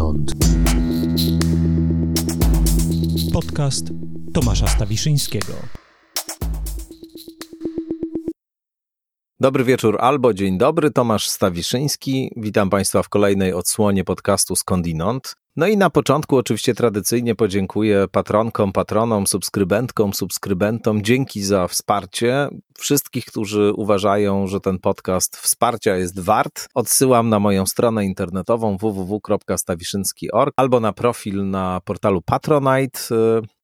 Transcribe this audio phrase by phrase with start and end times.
[0.00, 0.32] skądinąd.
[3.32, 3.84] Podcast
[4.34, 5.52] Tomasza Stawiszyńskiego.
[9.42, 12.32] Dobry wieczór albo dzień dobry, Tomasz Stawiszyński.
[12.36, 15.36] Witam Państwa w kolejnej odsłonie podcastu Skądinąd.
[15.56, 21.02] No i na początku oczywiście tradycyjnie podziękuję patronkom, patronom, subskrybentkom, subskrybentom.
[21.02, 22.48] Dzięki za wsparcie.
[22.78, 30.54] Wszystkich, którzy uważają, że ten podcast wsparcia jest wart, odsyłam na moją stronę internetową www.stawiszynski.org
[30.56, 33.00] albo na profil na portalu Patronite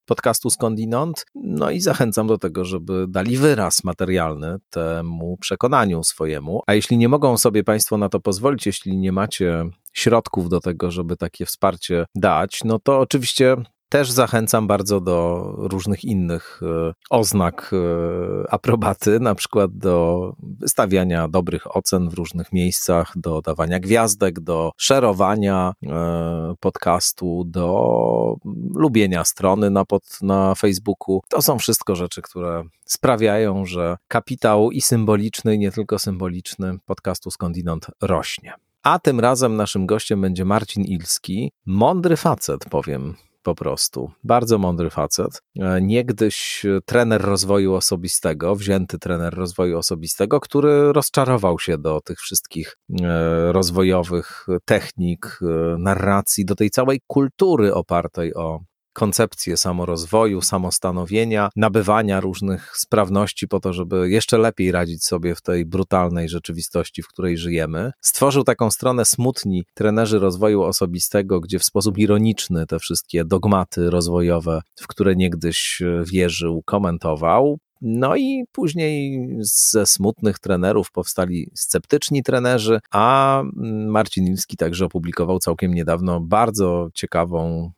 [0.07, 1.27] podcastu Skądinąd.
[1.35, 6.63] No i zachęcam do tego, żeby dali wyraz materialny temu przekonaniu swojemu.
[6.67, 10.91] A jeśli nie mogą sobie Państwo na to pozwolić, jeśli nie macie środków do tego,
[10.91, 13.57] żeby takie wsparcie dać, no to oczywiście
[13.89, 21.77] też zachęcam bardzo do różnych innych e, oznak e, aprobaty, na przykład do wystawiania dobrych
[21.77, 28.37] ocen w różnych miejscach, do dawania gwiazdek, do szerowania e, podcastu, do
[28.75, 31.21] lubienia strony na, pod, na Facebooku.
[31.29, 37.31] To są wszystko rzeczy, które sprawiają, że kapitał i symboliczny, i nie tylko symboliczny podcastu
[37.31, 38.53] skądinąd rośnie.
[38.83, 43.15] A tym razem naszym gościem będzie Marcin Ilski, mądry facet, powiem
[43.47, 44.11] po prostu.
[44.25, 45.43] Bardzo mądry facet.
[45.61, 52.77] E, niegdyś trener rozwoju osobistego, wzięty trener rozwoju osobistego, który rozczarował się do tych wszystkich
[53.03, 58.61] e, rozwojowych technik, e, narracji, do tej całej kultury opartej o
[58.97, 65.67] koncepcję samorozwoju, samostanowienia, nabywania różnych sprawności po to, żeby jeszcze lepiej radzić sobie w tej
[65.67, 67.91] brutalnej rzeczywistości, w której żyjemy.
[68.01, 74.61] Stworzył taką stronę Smutni, trenerzy rozwoju osobistego, gdzie w sposób ironiczny te wszystkie dogmaty rozwojowe,
[74.81, 77.59] w które niegdyś wierzył, komentował.
[77.81, 83.43] No i później ze smutnych trenerów powstali sceptyczni trenerzy, a
[83.87, 87.71] Marcin Ilski także opublikował całkiem niedawno bardzo ciekawą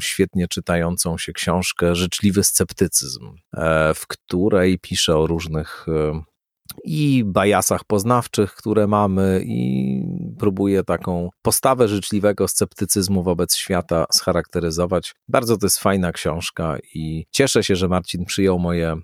[0.00, 6.22] świetnie czytającą się książkę Życzliwy sceptycyzm, e, w której pisze o różnych e,
[6.84, 10.02] i bajasach poznawczych, które mamy, i
[10.38, 15.14] próbuje taką postawę życzliwego sceptycyzmu wobec świata scharakteryzować.
[15.28, 19.00] Bardzo to jest fajna książka i cieszę się, że Marcin przyjął moje e,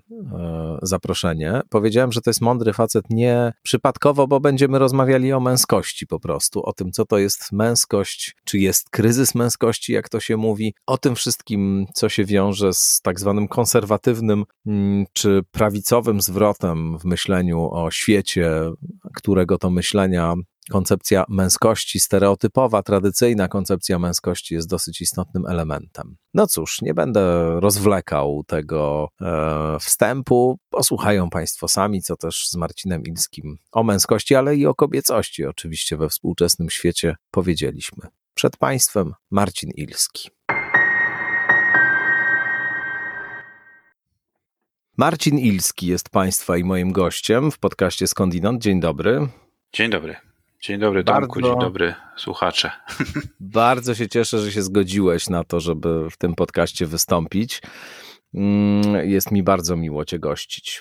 [0.81, 1.61] zaproszenie.
[1.69, 6.63] Powiedziałem, że to jest mądry facet nie przypadkowo, bo będziemy rozmawiali o męskości po prostu,
[6.63, 10.97] o tym, co to jest męskość, czy jest kryzys męskości, jak to się mówi, o
[10.97, 17.50] tym wszystkim, co się wiąże z tak zwanym konserwatywnym mm, czy prawicowym zwrotem w myśleniu
[17.57, 18.51] o świecie,
[19.15, 20.35] którego to myślenia
[20.71, 26.15] koncepcja męskości, stereotypowa, tradycyjna koncepcja męskości jest dosyć istotnym elementem.
[26.33, 30.59] No cóż, nie będę rozwlekał tego e, wstępu.
[30.69, 35.97] Posłuchają Państwo sami, co też z Marcinem Ilskim o męskości, ale i o kobiecości oczywiście
[35.97, 38.07] we współczesnym świecie powiedzieliśmy.
[38.33, 40.29] Przed Państwem Marcin Ilski.
[45.01, 48.61] Marcin Ilski jest Państwa i moim gościem w podcaście Skądinąd.
[48.61, 49.27] Dzień dobry.
[49.73, 50.15] Dzień dobry.
[50.61, 52.71] Dzień dobry Tomku, bardzo, dzień dobry słuchacze.
[53.39, 57.61] Bardzo się cieszę, że się zgodziłeś na to, żeby w tym podcaście wystąpić.
[58.33, 60.79] Mm, jest mi bardzo miło Cię gościć.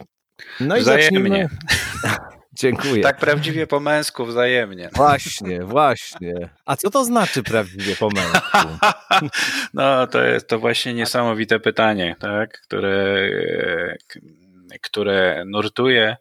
[0.61, 1.49] No i Wzajemnie.
[2.61, 3.03] Dziękuję.
[3.03, 4.91] Tak prawdziwie po męsku, wzajemnie.
[4.93, 6.49] Właśnie, właśnie.
[6.67, 8.59] A co to znaczy prawdziwie po męsku?
[9.75, 12.61] No, to jest to właśnie niesamowite pytanie, tak?
[12.61, 13.97] które,
[14.83, 16.17] które nurtuje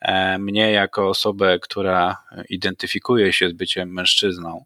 [0.00, 2.16] e, mnie jako osobę, która
[2.48, 4.64] identyfikuje się z byciem mężczyzną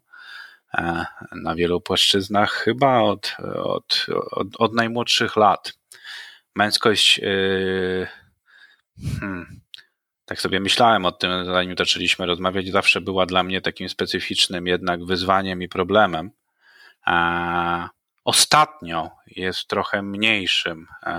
[0.73, 1.05] e,
[1.35, 5.73] na wielu płaszczyznach, chyba od, od, od, od najmłodszych lat.
[6.55, 7.19] Męskość.
[7.19, 7.23] E,
[9.19, 9.61] hmm,
[10.27, 15.05] tak sobie myślałem o tym, zanim zaczęliśmy rozmawiać, zawsze była dla mnie takim specyficznym jednak
[15.05, 16.31] wyzwaniem i problemem.
[17.05, 17.89] A
[18.25, 21.09] ostatnio jest trochę mniejszym, e,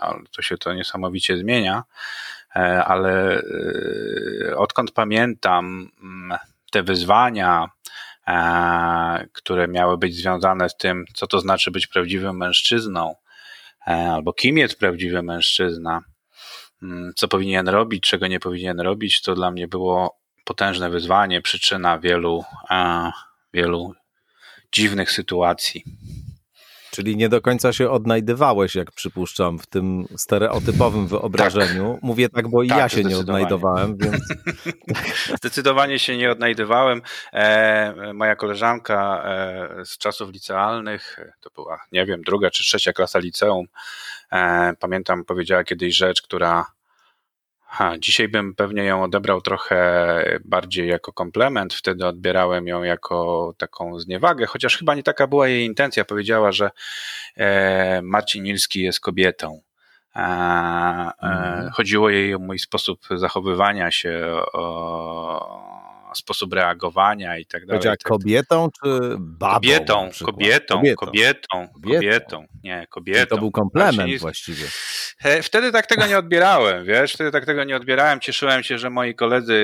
[0.00, 1.84] ale to się to niesamowicie zmienia,
[2.56, 3.42] e, ale
[4.50, 6.38] e, odkąd pamiętam mm,
[6.70, 7.68] te wyzwania,
[9.32, 13.14] które miały być związane z tym, co to znaczy być prawdziwym mężczyzną,
[13.86, 16.02] albo kim jest prawdziwy mężczyzna,
[17.16, 22.44] co powinien robić, czego nie powinien robić, to dla mnie było potężne wyzwanie, przyczyna wielu,
[23.54, 23.94] wielu
[24.72, 25.84] dziwnych sytuacji.
[26.94, 31.92] Czyli nie do końca się odnajdywałeś, jak przypuszczam, w tym stereotypowym wyobrażeniu.
[31.92, 32.02] Tak.
[32.02, 34.24] Mówię tak, bo i tak, ja się nie odnajdowałem, więc.
[35.38, 37.02] Zdecydowanie się nie odnajdywałem.
[37.32, 43.18] E, moja koleżanka e, z czasów licealnych, to była, nie wiem, druga czy trzecia klasa
[43.18, 43.66] liceum,
[44.32, 46.66] e, pamiętam, powiedziała kiedyś rzecz, która
[47.74, 53.98] Ha, dzisiaj bym pewnie ją odebrał trochę bardziej jako komplement, wtedy odbierałem ją jako taką
[53.98, 56.04] zniewagę, chociaż chyba nie taka była jej intencja.
[56.04, 56.70] Powiedziała, że
[57.36, 59.60] e, Marcin Nilski jest kobietą.
[60.16, 64.20] E, e, chodziło jej o mój sposób zachowywania się,
[64.52, 65.81] o
[66.14, 67.80] sposób reagowania i tak dalej.
[67.80, 68.88] Powiedziała tak kobietą czy
[69.18, 69.54] babą?
[69.54, 73.36] Kobietą, kobietą, kobietą, kobietą, kobietą, nie, kobietą.
[73.36, 74.18] To był komplement Marcin...
[74.18, 74.66] właściwie.
[75.42, 78.20] Wtedy tak tego nie odbierałem, wiesz, wtedy tak tego nie odbierałem.
[78.20, 79.54] Cieszyłem się, że moi koledzy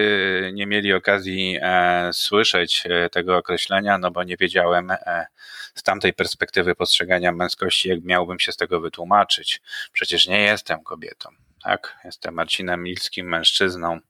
[0.54, 5.26] nie mieli okazji e, słyszeć e, tego określenia, no bo nie wiedziałem e,
[5.74, 9.60] z tamtej perspektywy postrzegania męskości, jak miałbym się z tego wytłumaczyć.
[9.92, 11.28] Przecież nie jestem kobietą,
[11.62, 11.98] tak?
[12.04, 14.00] Jestem Marcinem Milskim, mężczyzną,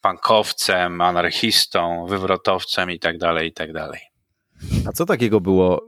[0.00, 4.00] pankowcem, anarchistą, wywrotowcem i tak dalej, i tak dalej.
[4.88, 5.82] A co takiego było,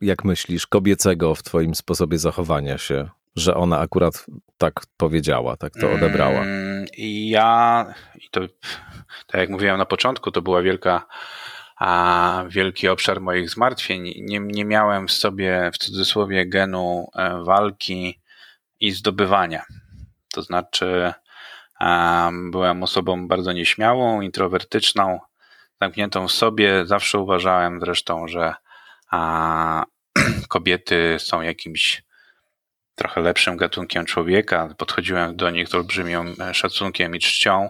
[0.00, 4.26] y, jak myślisz, kobiecego w twoim sposobie zachowania się, że ona akurat
[4.58, 6.40] tak powiedziała, tak to odebrała?
[6.40, 8.40] Mm, ja, i to
[9.26, 11.06] tak jak mówiłem na początku, to była wielka
[11.78, 14.12] a wielki obszar moich zmartwień.
[14.16, 18.20] Nie, nie miałem w sobie, w cudzysłowie, genu e, walki
[18.80, 19.62] i zdobywania.
[20.32, 21.12] To znaczy,
[22.50, 25.20] Byłem osobą bardzo nieśmiałą, introwertyczną,
[25.80, 26.86] zamkniętą w sobie.
[26.86, 28.54] Zawsze uważałem zresztą, że
[30.48, 32.02] kobiety są jakimś
[32.94, 34.68] trochę lepszym gatunkiem człowieka.
[34.78, 37.68] Podchodziłem do nich z olbrzymią e, szacunkiem i czcią.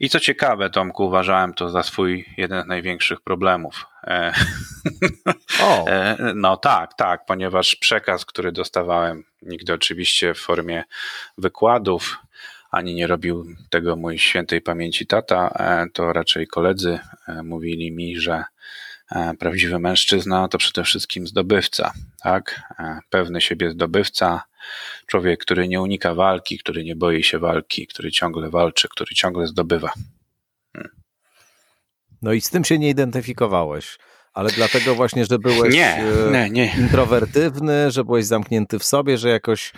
[0.00, 3.86] I co ciekawe, Tomku, uważałem to za swój jeden z największych problemów.
[4.04, 4.32] E.
[5.86, 10.84] E, no tak, tak, ponieważ przekaz, który dostawałem, nigdy oczywiście w formie
[11.38, 12.18] wykładów,
[12.74, 16.98] ani nie robił tego mój świętej pamięci tata, e, to raczej koledzy
[17.28, 18.44] e, mówili mi, że
[19.10, 21.92] e, prawdziwy mężczyzna to przede wszystkim zdobywca,
[22.22, 22.62] tak?
[23.10, 24.42] Pewny siebie zdobywca,
[25.06, 29.46] człowiek, który nie unika walki, który nie boi się walki, który ciągle walczy, który ciągle
[29.46, 29.92] zdobywa.
[30.72, 30.90] Hmm.
[32.22, 33.98] No i z tym się nie identyfikowałeś.
[34.34, 36.74] Ale dlatego właśnie, że byłeś nie, nie, nie.
[36.78, 39.72] introwertywny, że byłeś zamknięty w sobie, że jakoś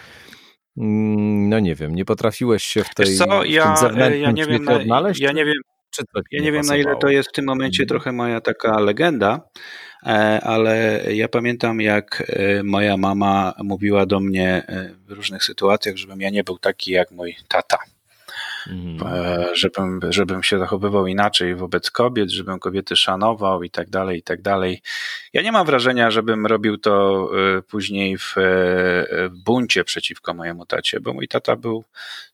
[0.76, 3.74] no nie wiem, nie potrafiłeś się w tej co, ja,
[4.14, 5.20] ja nie wiem, na, odnaleźć?
[5.20, 5.54] Ja nie wiem,
[6.32, 7.88] ja nie, wiem na ile to jest w tym momencie mhm.
[7.88, 9.40] trochę moja taka legenda,
[10.06, 15.96] e, ale ja pamiętam jak e, moja mama mówiła do mnie e, w różnych sytuacjach,
[15.96, 17.78] żebym ja nie był taki jak mój tata.
[18.70, 19.12] Mhm.
[19.12, 24.22] E, żebym, żebym się zachowywał inaczej wobec kobiet, żebym kobiety szanował i tak dalej, i
[24.22, 24.82] tak dalej.
[25.32, 27.28] Ja nie mam wrażenia, żebym robił to
[27.58, 28.34] e, później e, w
[29.44, 31.84] buncie przeciwko mojemu tacie, bo mój tata był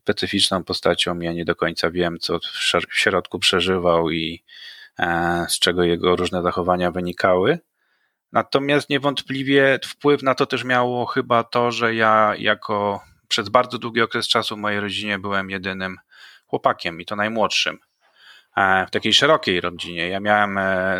[0.02, 1.20] specyficzną postacią.
[1.20, 2.38] Ja nie do końca wiem, co
[2.88, 4.42] w środku przeżywał i
[5.48, 7.58] z czego jego różne zachowania wynikały.
[8.32, 14.00] Natomiast niewątpliwie wpływ na to też miało chyba to, że ja jako przez bardzo długi
[14.00, 15.98] okres czasu w mojej rodzinie byłem jedynym
[16.52, 17.78] chłopakiem i to najmłodszym.
[18.56, 20.08] E, w takiej szerokiej rodzinie.
[20.08, 20.96] Ja miałem e,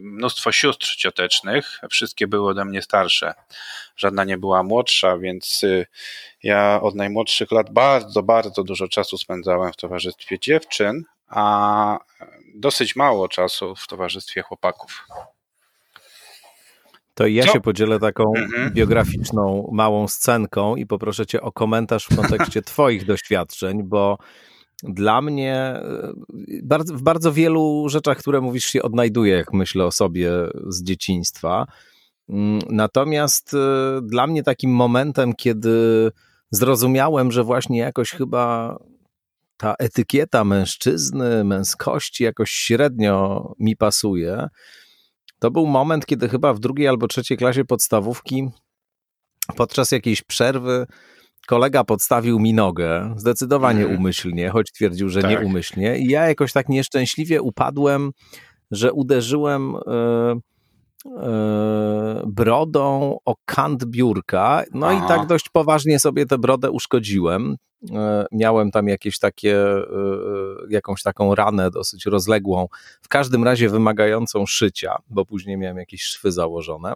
[0.00, 3.34] mnóstwo sióstr ciotecznych, wszystkie były ode mnie starsze.
[3.96, 5.86] Żadna nie była młodsza, więc y,
[6.42, 11.98] ja od najmłodszych lat bardzo, bardzo dużo czasu spędzałem w towarzystwie dziewczyn, a
[12.54, 15.06] dosyć mało czasu w towarzystwie chłopaków.
[17.14, 17.52] To ja Co?
[17.52, 18.72] się podzielę taką mhm.
[18.72, 24.18] biograficzną małą scenką i poproszę cię o komentarz w kontekście twoich doświadczeń, bo
[24.82, 26.12] dla mnie e,
[26.84, 30.32] w bardzo wielu rzeczach, które mówisz, się odnajduję, jak myślę o sobie
[30.68, 31.66] z dzieciństwa.
[32.28, 36.10] Mm, natomiast e, dla mnie takim momentem, kiedy
[36.50, 38.76] zrozumiałem, że właśnie jakoś chyba
[39.56, 44.48] ta etykieta mężczyzny, męskości jakoś średnio mi pasuje,
[45.38, 48.48] to był moment, kiedy chyba w drugiej albo trzeciej klasie podstawówki
[49.56, 50.86] podczas jakiejś przerwy
[51.48, 53.96] kolega podstawił mi nogę, zdecydowanie mm.
[53.96, 55.30] umyślnie, choć twierdził, że tak.
[55.30, 55.98] nieumyślnie.
[55.98, 58.10] I ja jakoś tak nieszczęśliwie upadłem,
[58.70, 60.40] że uderzyłem yy,
[61.04, 61.12] yy,
[62.26, 64.64] brodą o kant biurka.
[64.74, 65.04] No Aha.
[65.04, 67.56] i tak dość poważnie sobie tę brodę uszkodziłem.
[67.82, 67.98] Yy,
[68.32, 69.56] miałem tam jakieś takie,
[70.70, 72.66] jakąś taką ranę dosyć rozległą,
[73.02, 76.92] w każdym razie wymagającą szycia, bo później miałem jakieś szwy założone.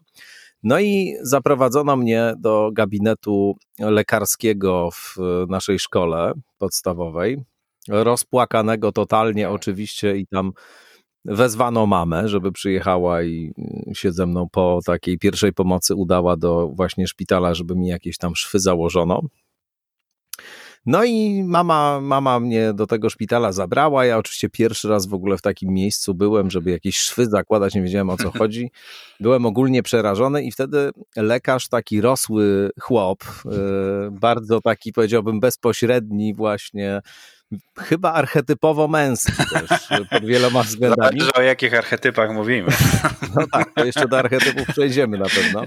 [0.63, 5.17] No i zaprowadzono mnie do gabinetu lekarskiego w
[5.49, 7.45] naszej szkole podstawowej.
[7.89, 10.53] Rozpłakanego totalnie oczywiście i tam
[11.25, 13.53] wezwano mamę, żeby przyjechała i
[13.95, 18.37] się ze mną po takiej pierwszej pomocy udała do właśnie szpitala, żeby mi jakieś tam
[18.37, 19.21] szwy założono.
[20.87, 24.05] No i mama, mama mnie do tego szpitala zabrała.
[24.05, 27.83] Ja oczywiście pierwszy raz w ogóle w takim miejscu byłem, żeby jakieś szwy zakładać, nie
[27.83, 28.71] wiedziałem o co chodzi.
[29.21, 33.53] Byłem ogólnie przerażony i wtedy lekarz, taki rosły chłop, yy,
[34.11, 37.01] bardzo taki powiedziałbym bezpośredni właśnie,
[37.79, 41.21] chyba archetypowo męski też, pod wieloma względami.
[41.21, 42.69] Zależy o jakich archetypach mówimy.
[43.37, 45.65] No tak, to jeszcze do archetypów przejdziemy na pewno.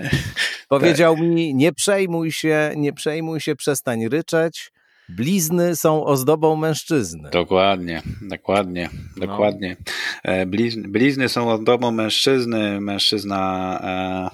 [0.68, 4.72] Powiedział mi, nie przejmuj się, nie przejmuj się, przestań ryczeć,
[5.10, 7.30] Blizny są ozdobą mężczyzny.
[7.32, 9.28] Dokładnie, dokładnie, no.
[9.28, 9.78] dokładnie.
[10.26, 10.46] No.
[10.46, 12.82] Blizny, blizny są ozdobą mężczyzny.
[12.82, 13.80] Mężczyzna.
[13.84, 14.30] E,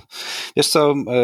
[0.55, 1.15] wiesz co, e,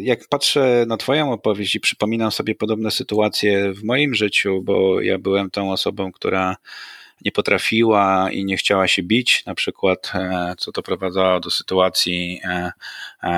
[0.00, 5.18] jak patrzę na Twoją opowieść i przypominam sobie podobne sytuacje w moim życiu, bo ja
[5.18, 6.56] byłem tą osobą, która
[7.24, 10.12] nie potrafiła i nie chciała się bić, na przykład,
[10.58, 12.40] co doprowadzało do sytuacji,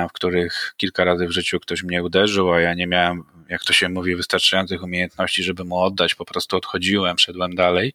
[0.09, 3.73] w których kilka razy w życiu ktoś mnie uderzył, a ja nie miałem jak to
[3.73, 7.93] się mówi, wystarczających umiejętności, żeby mu oddać, po prostu odchodziłem, szedłem dalej.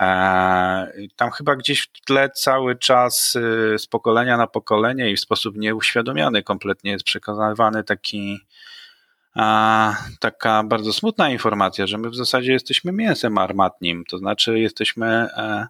[0.00, 5.20] E, tam chyba gdzieś w tle cały czas y, z pokolenia na pokolenie i w
[5.20, 8.40] sposób nieuświadomiony kompletnie jest przekazywany taki
[10.20, 15.66] taka bardzo smutna informacja, że my w zasadzie jesteśmy mięsem armatnim, to znaczy jesteśmy e,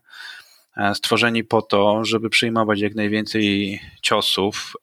[0.77, 4.77] e, stworzeni po to, żeby przyjmować jak najwięcej ciosów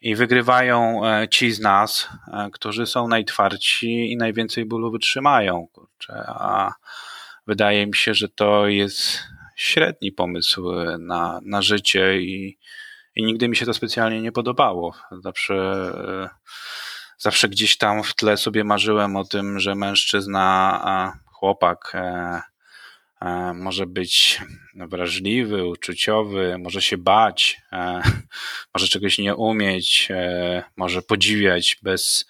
[0.00, 5.66] i wygrywają e, ci z nas, e, którzy są najtwardsi i najwięcej bólu wytrzymają.
[5.72, 6.72] Kurczę, a
[7.46, 9.18] wydaje mi się, że to jest
[9.56, 12.58] średni pomysł e, na, na życie i,
[13.14, 14.94] i nigdy mi się to specjalnie nie podobało.
[15.22, 15.92] Zawsze,
[17.18, 21.92] zawsze gdzieś tam w tle sobie marzyłem o tym, że mężczyzna, chłopak
[23.54, 24.40] może być
[24.74, 28.02] wrażliwy, uczuciowy, może się bać, e,
[28.74, 32.26] może czegoś nie umieć, e, może podziwiać bez,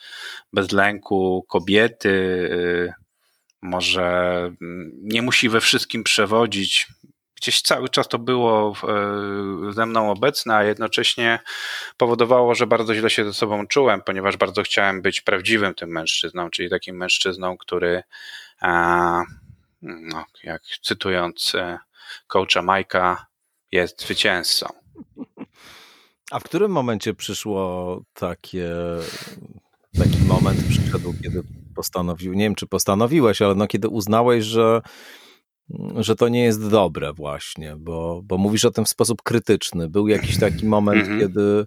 [0.52, 2.49] bez lęku kobiety,
[3.62, 6.87] może mm, nie musi we wszystkim przewodzić.
[7.37, 8.75] Gdzieś cały czas to było
[9.70, 11.38] ze mną obecne, a jednocześnie
[11.97, 16.50] powodowało, że bardzo źle się ze sobą czułem, ponieważ bardzo chciałem być prawdziwym tym mężczyzną,
[16.50, 18.02] czyli takim mężczyzną, który
[19.82, 21.78] no, jak cytując e,
[22.26, 23.26] coacha Majka,
[23.72, 24.66] jest zwycięzcą.
[26.30, 28.70] A w którym momencie przyszło takie,
[29.99, 31.42] taki moment przyszedł, kiedy
[31.75, 34.82] postanowił, nie wiem czy postanowiłeś, ale no kiedy uznałeś, że,
[35.96, 39.88] że to nie jest dobre właśnie, bo, bo mówisz o tym w sposób krytyczny.
[39.88, 41.20] Był jakiś taki moment, mhm.
[41.20, 41.64] kiedy,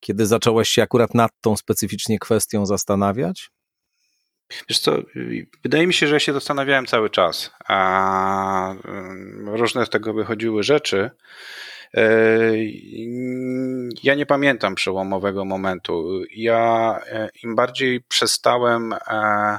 [0.00, 3.50] kiedy zacząłeś się akurat nad tą specyficznie kwestią zastanawiać?
[4.68, 5.02] Wiesz co,
[5.62, 8.74] wydaje mi się, że ja się zastanawiałem cały czas, a
[9.46, 11.10] różne z tego wychodziły rzeczy.
[11.94, 12.10] E,
[14.02, 16.22] ja nie pamiętam przełomowego momentu.
[16.30, 19.58] Ja e, im bardziej przestałem e,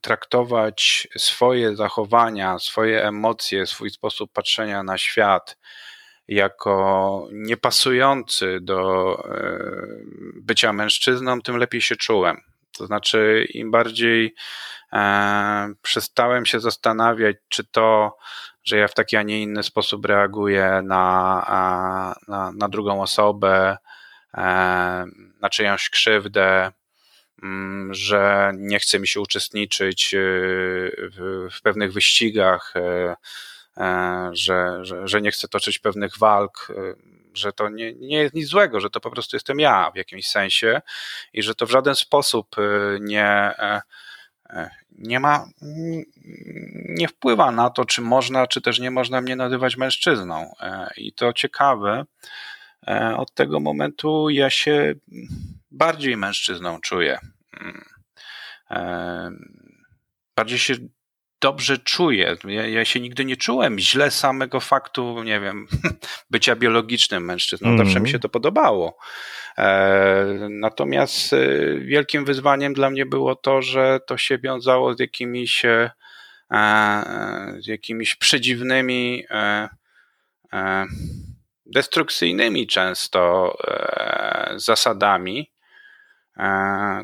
[0.00, 5.58] traktować swoje zachowania, swoje emocje, swój sposób patrzenia na świat
[6.28, 9.16] jako niepasujący do
[10.34, 12.51] bycia mężczyzną, tym lepiej się czułem.
[12.72, 14.34] To znaczy, im bardziej
[14.92, 18.16] e, przestałem się zastanawiać, czy to,
[18.64, 23.76] że ja w taki, a nie inny sposób reaguję na, na, na drugą osobę,
[24.34, 25.04] e,
[25.40, 26.72] na czyjąś krzywdę,
[27.42, 30.18] mm, że nie chce mi się uczestniczyć e,
[30.98, 33.16] w, w pewnych wyścigach, e,
[33.76, 36.72] e, że, że, że nie chcę toczyć pewnych walk
[37.34, 40.28] że to nie, nie jest nic złego, że to po prostu jestem ja w jakimś
[40.28, 40.82] sensie
[41.32, 43.82] i że to w żaden sposób y, nie, e,
[44.50, 45.46] e, nie ma,
[46.88, 50.52] nie wpływa na to, czy można, czy też nie można mnie nazywać mężczyzną.
[50.60, 52.04] E, I to ciekawe,
[53.16, 54.94] od tego momentu ja się
[55.70, 57.18] bardziej mężczyzną czuję.
[57.60, 57.84] Mm.
[60.36, 60.74] Bardziej się
[61.42, 62.36] dobrze czuję.
[62.44, 65.66] Ja, ja, się nigdy nie czułem źle samego faktu, nie wiem,
[66.30, 67.68] bycia biologicznym mężczyzną.
[67.68, 67.78] Mm.
[67.78, 68.98] Zawsze mi się to podobało.
[69.58, 71.38] E, natomiast e,
[71.78, 75.90] wielkim wyzwaniem dla mnie było to, że to się wiązało z jakimiś, e,
[77.58, 79.68] z jakimiś przedziwnymi, e,
[80.52, 80.86] e,
[81.66, 85.51] destrukcyjnymi często e, zasadami, E,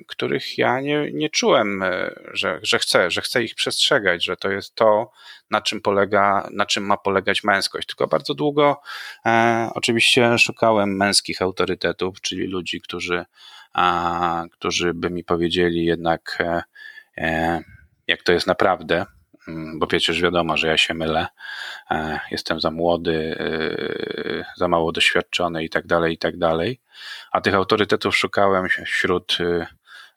[0.07, 4.51] których ja nie, nie czułem, e, że, że chcę, że chcę ich przestrzegać, że to
[4.51, 5.11] jest to,
[5.51, 7.87] na czym polega, na czym ma polegać męskość.
[7.87, 8.81] Tylko bardzo długo
[9.27, 13.25] e, oczywiście szukałem męskich autorytetów, czyli ludzi, którzy,
[13.73, 16.63] a, którzy by mi powiedzieli jednak, e,
[17.19, 17.61] e,
[18.07, 19.07] jak to jest naprawdę,
[19.75, 21.27] bo przecież wiadomo, że ja się mylę,
[21.91, 23.39] e, jestem za młody,
[24.57, 26.81] za mało doświadczony i tak dalej, i tak dalej
[27.33, 29.39] a tych autorytetów szukałem wśród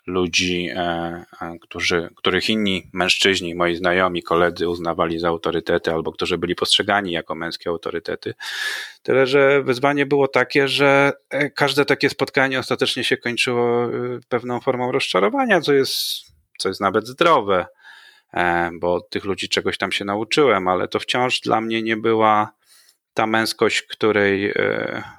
[0.07, 0.79] ludzi, e,
[1.41, 7.11] e, którzy, których inni mężczyźni, moi znajomi, koledzy uznawali za autorytety, albo którzy byli postrzegani
[7.11, 8.33] jako męskie autorytety.
[9.03, 13.89] Tyle, że wyzwanie było takie, że e, każde takie spotkanie ostatecznie się kończyło
[14.29, 15.95] pewną formą rozczarowania, co jest,
[16.57, 17.65] co jest nawet zdrowe.
[18.73, 22.53] Bo od tych ludzi czegoś tam się nauczyłem, ale to wciąż dla mnie nie była
[23.13, 24.53] ta męskość, której,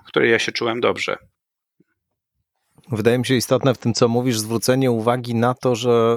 [0.06, 1.16] której ja się czułem dobrze.
[2.90, 6.16] Wydaje mi się istotne w tym, co mówisz, zwrócenie uwagi na to, że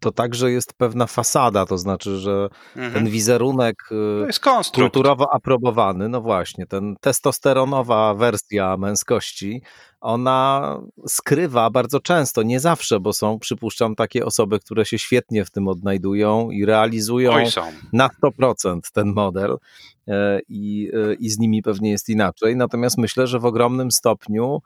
[0.00, 2.94] to także jest pewna fasada, to znaczy, że mhm.
[2.94, 9.62] ten wizerunek y, kulturowo aprobowany, no właśnie, ten testosteronowa wersja męskości,
[10.00, 15.50] ona skrywa bardzo często, nie zawsze, bo są, przypuszczam, takie osoby, które się świetnie w
[15.50, 17.32] tym odnajdują i realizują
[17.92, 19.56] na 100% ten model
[20.08, 22.56] e, i, e, i z nimi pewnie jest inaczej.
[22.56, 24.60] Natomiast myślę, że w ogromnym stopniu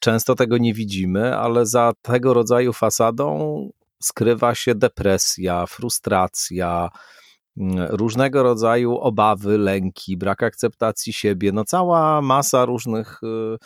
[0.00, 3.70] Często tego nie widzimy, ale za tego rodzaju fasadą
[4.02, 6.88] skrywa się depresja, frustracja,
[7.88, 13.56] różnego rodzaju obawy, lęki, brak akceptacji siebie, no cała masa różnych y,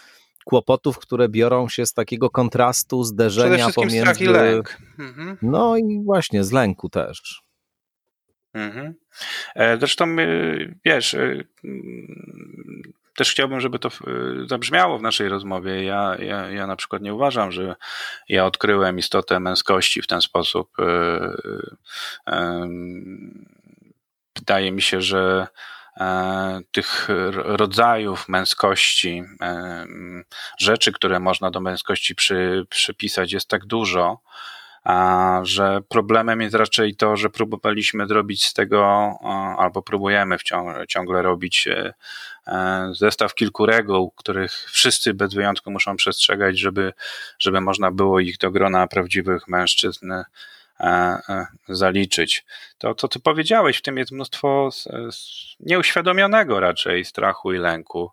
[0.45, 4.01] kłopotów, które biorą się z takiego kontrastu, zderzenia pomiędzy.
[4.01, 4.77] Strach i lęk.
[4.99, 5.39] Mhm.
[5.43, 7.43] No i właśnie z lęku też.
[8.55, 8.95] Mhm.
[9.55, 11.49] E, zresztą, y, wiesz, y,
[13.17, 13.93] też chciałbym, żeby to y,
[14.49, 15.85] zabrzmiało w naszej rozmowie.
[15.85, 17.77] Ja, ja, ja na przykład nie uważam, że
[18.29, 20.71] ja odkryłem istotę męskości w ten sposób.
[20.79, 20.83] Y,
[22.33, 22.37] y,
[24.37, 25.47] wydaje mi się, że
[26.01, 29.87] e, tych rodzajów męskości, e,
[30.59, 34.21] rzeczy, które można do męskości przy, przypisać, jest tak dużo,
[34.85, 39.11] a że problemem jest raczej to, że próbowaliśmy zrobić z tego,
[39.59, 41.95] albo próbujemy wciąż, ciągle robić e,
[42.93, 46.93] zestaw kilku reguł, których wszyscy bez wyjątku muszą przestrzegać, żeby,
[47.39, 50.13] żeby można było ich do grona prawdziwych mężczyzn
[50.81, 51.17] e,
[51.69, 52.45] zaliczyć.
[52.79, 54.71] To, co ty powiedziałeś, w tym jest mnóstwo
[55.61, 58.11] nieuświadomionego raczej strachu i lęku.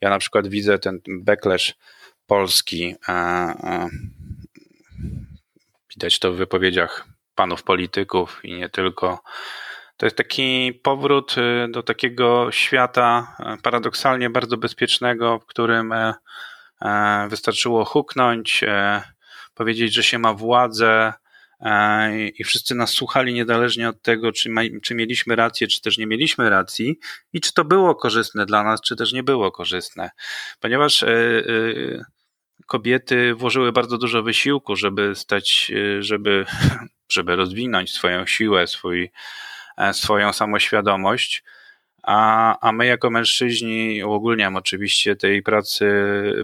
[0.00, 1.74] Ja na przykład widzę ten backlash
[2.26, 2.94] polski
[5.96, 9.22] Widać to w wypowiedziach panów polityków i nie tylko.
[9.96, 16.14] To jest taki powrót y, do takiego świata y, paradoksalnie bardzo bezpiecznego, w którym e,
[16.82, 19.02] e, wystarczyło huknąć, e,
[19.54, 21.12] powiedzieć, że się ma władzę
[22.34, 26.06] i wszyscy nas słuchali niezależnie od tego, czy, ma, czy mieliśmy rację, czy też nie
[26.06, 26.98] mieliśmy racji
[27.32, 30.10] i czy to było korzystne dla nas, czy też nie było korzystne.
[30.60, 31.04] Ponieważ
[32.66, 36.46] kobiety włożyły bardzo dużo wysiłku, żeby stać, żeby,
[37.14, 39.10] żeby rozwinąć swoją siłę, swój,
[39.92, 41.44] swoją samoświadomość.
[42.02, 45.86] A, a my jako mężczyźni, uogólniam oczywiście, tej pracy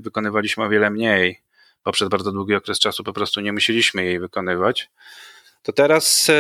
[0.01, 1.43] wykonywaliśmy o wiele mniej,
[1.85, 4.91] bo przez bardzo długi okres czasu po prostu nie musieliśmy jej wykonywać.
[5.63, 6.35] To teraz e,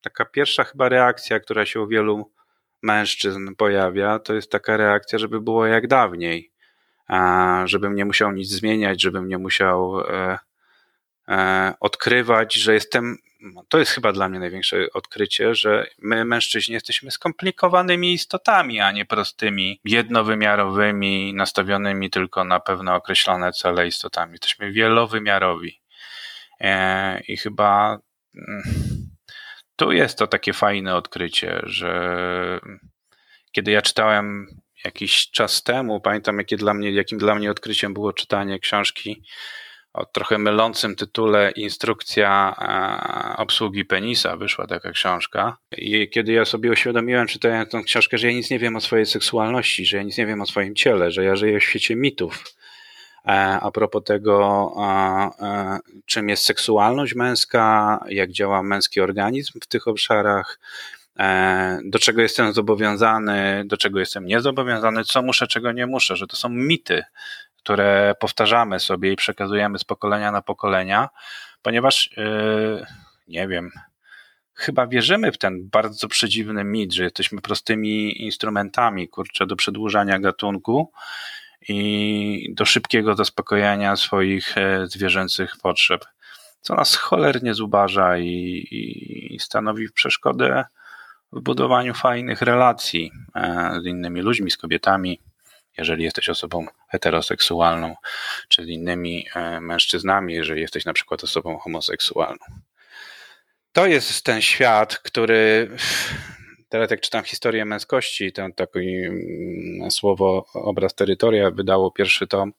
[0.00, 2.30] taka pierwsza chyba reakcja, która się u wielu
[2.82, 6.52] mężczyzn pojawia, to jest taka reakcja, żeby było jak dawniej
[7.64, 10.38] żebym nie musiał nic zmieniać, żebym nie musiał e,
[11.28, 13.18] e, odkrywać, że jestem.
[13.68, 19.04] To jest chyba dla mnie największe odkrycie, że my, mężczyźni, jesteśmy skomplikowanymi istotami, a nie
[19.04, 24.32] prostymi, jednowymiarowymi, nastawionymi tylko na pewne określone cele istotami.
[24.32, 25.80] Jesteśmy wielowymiarowi.
[26.60, 27.98] E, I chyba
[28.34, 28.62] mm,
[29.76, 32.60] tu jest to takie fajne odkrycie, że
[33.52, 34.46] kiedy ja czytałem
[34.84, 39.22] jakiś czas temu, pamiętam jakie dla mnie, jakim dla mnie odkryciem było czytanie książki
[39.92, 44.36] o trochę mylącym tytule Instrukcja e, obsługi penisa.
[44.36, 45.56] Wyszła taka książka.
[45.76, 49.06] I kiedy ja sobie uświadomiłem, czytając tę książkę, że ja nic nie wiem o swojej
[49.06, 52.44] seksualności, że ja nic nie wiem o swoim ciele, że ja żyję w świecie mitów.
[53.26, 54.72] E, a propos tego,
[55.40, 60.58] e, czym jest seksualność męska, jak działa męski organizm w tych obszarach,
[61.84, 66.36] do czego jestem zobowiązany, do czego jestem niezobowiązany, co muszę, czego nie muszę, że to
[66.36, 67.02] są mity,
[67.62, 71.08] które powtarzamy sobie i przekazujemy z pokolenia na pokolenia,
[71.62, 72.86] ponieważ e,
[73.28, 73.70] nie wiem,
[74.54, 80.92] chyba wierzymy w ten bardzo przedziwny mit, że jesteśmy prostymi instrumentami, kurczę, do przedłużania gatunku
[81.68, 86.04] i do szybkiego zaspokojenia swoich e, zwierzęcych potrzeb,
[86.60, 88.66] co nas cholernie zubaża i,
[89.30, 90.64] i stanowi przeszkodę
[91.32, 95.20] w budowaniu fajnych relacji e, z innymi ludźmi, z kobietami,
[95.78, 97.94] jeżeli jesteś osobą heteroseksualną,
[98.48, 102.44] czy z innymi e, mężczyznami, jeżeli jesteś na przykład osobą homoseksualną.
[103.72, 105.70] To jest ten świat, który
[106.68, 112.52] teraz jak czytam historię męskości, ten taki mm, słowo, obraz terytoria wydało pierwszy tom,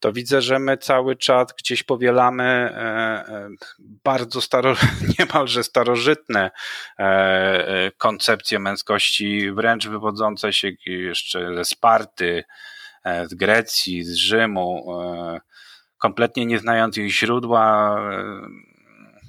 [0.00, 2.78] to widzę, że my cały czas gdzieś powielamy e,
[3.28, 3.48] e,
[4.04, 4.74] bardzo staro,
[5.18, 6.50] niemalże starożytne
[6.98, 12.44] e, koncepcje męskości, wręcz wywodzące się jeszcze ze Sparty,
[13.24, 14.86] z Grecji, z Rzymu,
[15.98, 17.96] kompletnie nie znając ich źródła,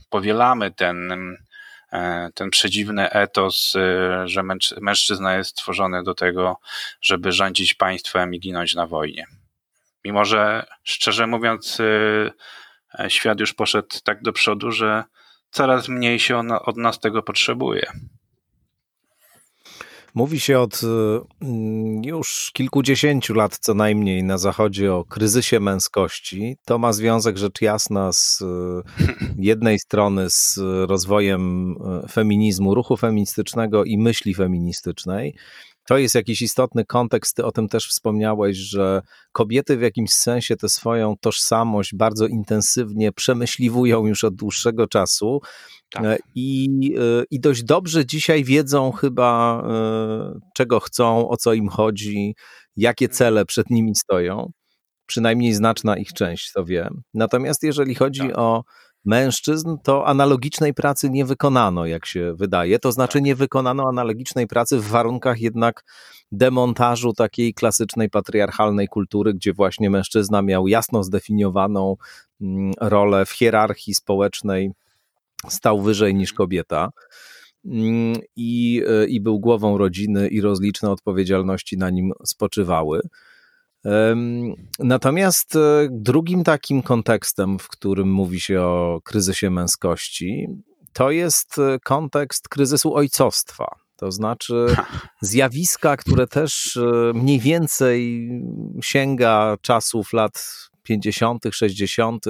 [0.10, 1.14] powielamy ten,
[2.34, 3.74] ten przedziwny etos,
[4.26, 4.44] że
[4.82, 6.60] mężczyzna jest stworzony do tego,
[7.02, 9.26] żeby rządzić państwem i ginąć na wojnie.
[10.06, 11.78] Mimo, że szczerze mówiąc,
[13.08, 15.04] świat już poszedł tak do przodu, że
[15.52, 17.92] coraz mniej się od nas tego potrzebuje.
[20.16, 20.82] Mówi się od
[21.42, 26.58] mm, już kilkudziesięciu lat co najmniej na Zachodzie o kryzysie męskości.
[26.66, 28.44] To ma związek rzecz jasna z
[29.38, 30.60] jednej strony z
[30.90, 35.36] rozwojem e, feminizmu, ruchu feministycznego i myśli feministycznej.
[35.92, 37.36] To jest jakiś istotny kontekst.
[37.36, 39.02] Ty o tym też wspomniałeś, że
[39.32, 45.42] kobiety w jakimś sensie tę swoją tożsamość bardzo intensywnie przemyśliwują już od dłuższego czasu
[45.92, 46.04] tak.
[46.04, 51.70] E, I, e, I dość dobrze dzisiaj wiedzą chyba, e, czego chcą, o co im
[51.70, 52.36] chodzi,
[52.76, 53.18] jakie mhm.
[53.18, 54.52] cele przed nimi stoją.
[55.06, 56.90] Przynajmniej znaczna ich część to wie.
[57.14, 58.38] Natomiast jeżeli chodzi tak.
[58.38, 58.64] o
[59.06, 62.80] mężczyzn, to analogicznej pracy nie wykonano, jak się wydaje.
[62.80, 63.24] To znaczy, tak.
[63.24, 65.84] nie wykonano analogicznej pracy w warunkach jednak
[66.32, 71.96] demontażu takiej klasycznej patriarchalnej kultury, gdzie właśnie mężczyzna miał jasno zdefiniowaną
[72.42, 74.72] mm, rolę w hierarchii społecznej
[75.48, 76.92] stał wyżej niż kobieta
[77.66, 83.02] mm, i, e, i był głową rodziny i rozliczne odpowiedzialności na nim spoczywały.
[84.80, 90.48] Natomiast e, drugim takim kontekstem, w którym mówi się o kryzysie męskości,
[90.94, 93.66] to jest e, kontekst kryzysu ojcostwa.
[93.96, 94.66] To znaczy
[95.22, 96.80] zjawiska, które też
[97.14, 98.30] mniej więcej
[98.84, 100.46] sięga czasów lat
[100.84, 102.26] 50., 60.,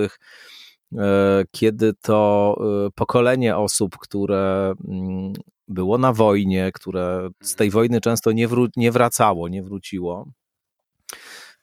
[0.98, 2.56] E, kiedy to
[2.88, 5.34] e, pokolenie osób, które mm,
[5.68, 10.28] było na wojnie, które z tej wojny często nie, wró- nie wracało, nie wróciło,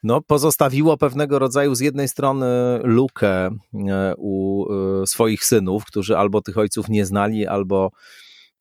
[0.03, 2.45] no, pozostawiło pewnego rodzaju z jednej strony
[2.83, 4.65] lukę e, u
[5.05, 7.91] swoich synów, którzy albo tych ojców nie znali, albo,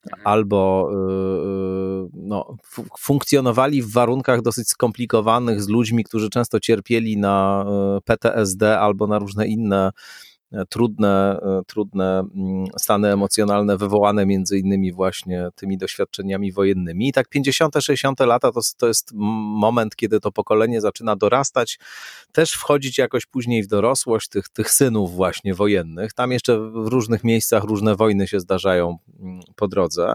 [0.05, 0.22] mhm.
[0.24, 0.90] albo
[2.12, 2.57] no,
[2.98, 7.66] funkcjonowali w warunkach dosyć skomplikowanych z ludźmi, którzy często cierpieli na
[8.05, 9.92] PTSD albo na różne inne E,
[10.68, 17.08] trudne, e, trudne mm, stany emocjonalne wywołane między innymi właśnie tymi doświadczeniami wojennymi.
[17.08, 18.20] I tak 50., 60.
[18.20, 21.78] lata to, to jest moment, kiedy to pokolenie zaczyna dorastać,
[22.32, 26.12] też wchodzić jakoś później w dorosłość tych, tych synów właśnie wojennych.
[26.12, 30.14] Tam jeszcze w różnych miejscach różne wojny się zdarzają mm, po drodze.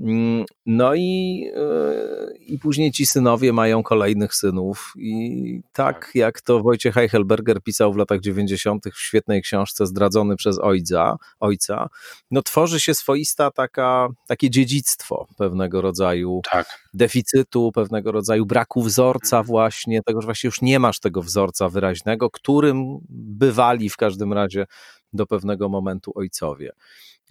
[0.00, 4.92] Mm, no i, e, i później ci synowie mają kolejnych synów.
[4.96, 6.14] I tak, tak.
[6.14, 8.84] jak to Wojciech Eichelberger pisał w latach 90.
[8.94, 11.88] w świetnej książce Zdradzony przez ojca, ojca
[12.30, 16.88] no tworzy się swoista taka, takie dziedzictwo pewnego rodzaju tak.
[16.94, 19.46] deficytu, pewnego rodzaju braku wzorca mhm.
[19.46, 24.66] właśnie, tego, że właśnie już nie masz tego wzorca wyraźnego, którym bywali w każdym razie
[25.12, 26.72] do pewnego momentu ojcowie.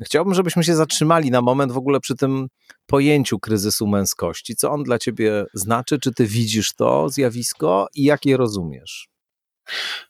[0.06, 2.48] Chciałbym, żebyśmy się zatrzymali na moment w ogóle przy tym
[2.86, 4.56] pojęciu kryzysu męskości.
[4.56, 6.00] Co on dla ciebie znaczy?
[6.00, 9.10] Czy ty widzisz to zjawisko i jak je rozumiesz?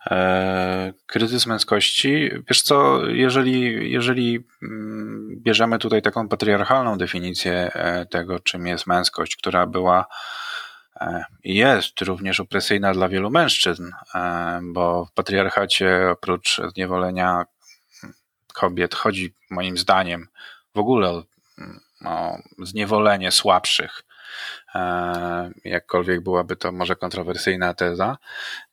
[0.06, 2.30] E, kryzys męskości.
[2.49, 9.36] Wiesz co, jeżeli, jeżeli mm, bierzemy tutaj taką patriarchalną definicję e, tego, czym jest męskość,
[9.36, 10.06] która była
[11.02, 13.91] e, i jest również opresyjna dla wielu mężczyzn,
[14.62, 17.45] bo w patriarchacie oprócz zniewolenia
[18.59, 20.27] kobiet chodzi moim zdaniem
[20.75, 21.23] w ogóle o,
[22.05, 24.03] o zniewolenie słabszych.
[24.75, 28.17] E, jakkolwiek byłaby to może kontrowersyjna teza.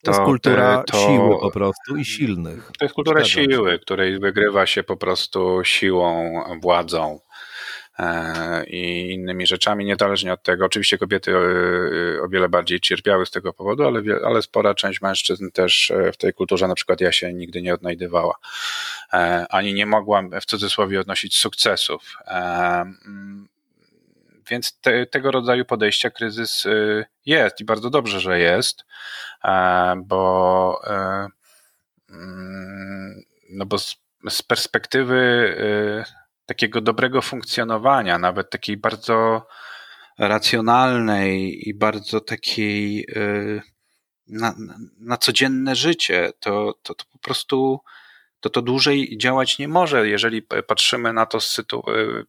[0.02, 2.70] To, to jest kultura to, siły po prostu i silnych.
[2.78, 7.20] To jest kultura siły, której wygrywa się po prostu siłą, władzą,
[8.66, 10.64] i innymi rzeczami, niezależnie od tego.
[10.66, 15.00] Oczywiście kobiety e, e, o wiele bardziej cierpiały z tego powodu, ale, ale spora część
[15.00, 18.34] mężczyzn też w tej kulturze, na przykład ja się nigdy nie odnajdywała,
[19.50, 22.16] ani nie mogłam w cudzysłowie odnosić sukcesów.
[22.26, 23.48] Mm,
[24.50, 26.64] więc te, tego rodzaju podejścia kryzys
[27.26, 28.84] jest i bardzo dobrze, że jest,
[29.96, 30.80] bo,
[32.10, 33.96] mm, no bo z,
[34.30, 35.54] z perspektywy
[36.46, 39.46] takiego dobrego funkcjonowania, nawet takiej bardzo
[40.18, 43.62] racjonalnej i bardzo takiej y,
[44.28, 44.54] na,
[44.98, 47.80] na codzienne życie, to, to, to po prostu
[48.40, 51.38] to to dłużej działać nie może, jeżeli patrzymy na to,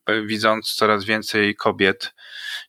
[0.10, 2.14] y, widząc coraz więcej kobiet,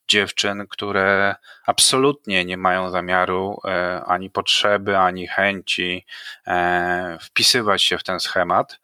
[0.08, 1.34] dziewczyn, które
[1.66, 6.06] absolutnie nie mają zamiaru e, ani potrzeby, ani chęci
[6.46, 8.80] e, wpisywać się w ten schemat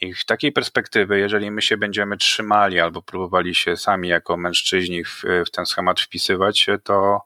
[0.00, 5.04] I w takiej perspektywy, jeżeli my się będziemy trzymali albo próbowali się sami jako mężczyźni
[5.04, 7.20] w, w ten schemat wpisywać, to,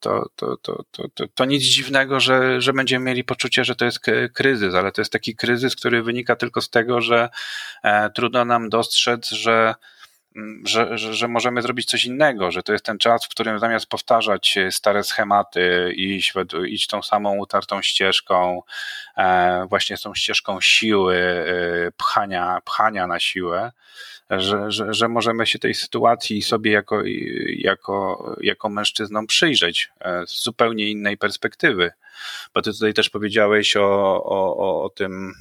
[0.00, 4.00] to, to, to, to, to nic dziwnego, że, że będziemy mieli poczucie, że to jest
[4.34, 7.28] kryzys, ale to jest taki kryzys, który wynika tylko z tego, że
[7.82, 9.74] e, trudno nam dostrzec, że
[10.64, 13.86] że, że, że, możemy zrobić coś innego, że to jest ten czas, w którym zamiast
[13.86, 16.34] powtarzać stare schematy, iść,
[16.66, 18.62] iść tą samą utartą ścieżką,
[19.16, 23.72] e, właśnie tą ścieżką siły, e, pchania, pchania na siłę,
[24.30, 27.02] że, że, że możemy się tej sytuacji sobie jako,
[27.46, 31.90] jako, jako mężczyznom przyjrzeć e, z zupełnie innej perspektywy.
[32.54, 35.34] Bo ty tutaj też powiedziałeś o, o, o tym,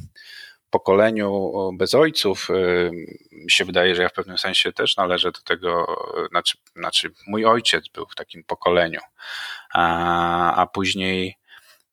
[0.69, 2.91] pokoleniu bez ojców, y,
[3.31, 5.97] mi się wydaje, że ja w pewnym sensie też należę do tego,
[6.29, 8.99] znaczy, znaczy mój ojciec był w takim pokoleniu,
[9.73, 11.37] a, a później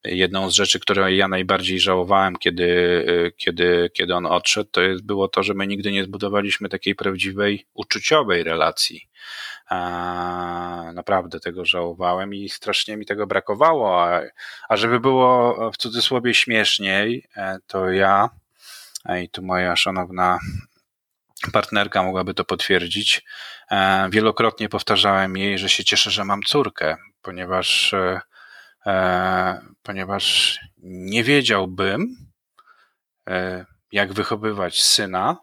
[0.04, 5.02] jedną z rzeczy, które ja najbardziej żałowałem, kiedy, y, kiedy, kiedy on odszedł, to jest,
[5.02, 9.08] było to, że my nigdy nie zbudowaliśmy takiej prawdziwej, uczuciowej relacji.
[9.68, 14.02] A, naprawdę tego żałowałem i strasznie mi tego brakowało.
[14.02, 14.20] A,
[14.68, 18.30] a żeby było w cudzysłowie śmieszniej, e, to ja
[19.08, 20.38] i tu moja szanowna
[21.52, 23.22] partnerka mogłaby to potwierdzić.
[23.70, 28.20] E, wielokrotnie powtarzałem jej, że się cieszę, że mam córkę, ponieważ, e,
[28.86, 32.16] e, ponieważ nie wiedziałbym,
[33.92, 35.36] jak wychowywać syna.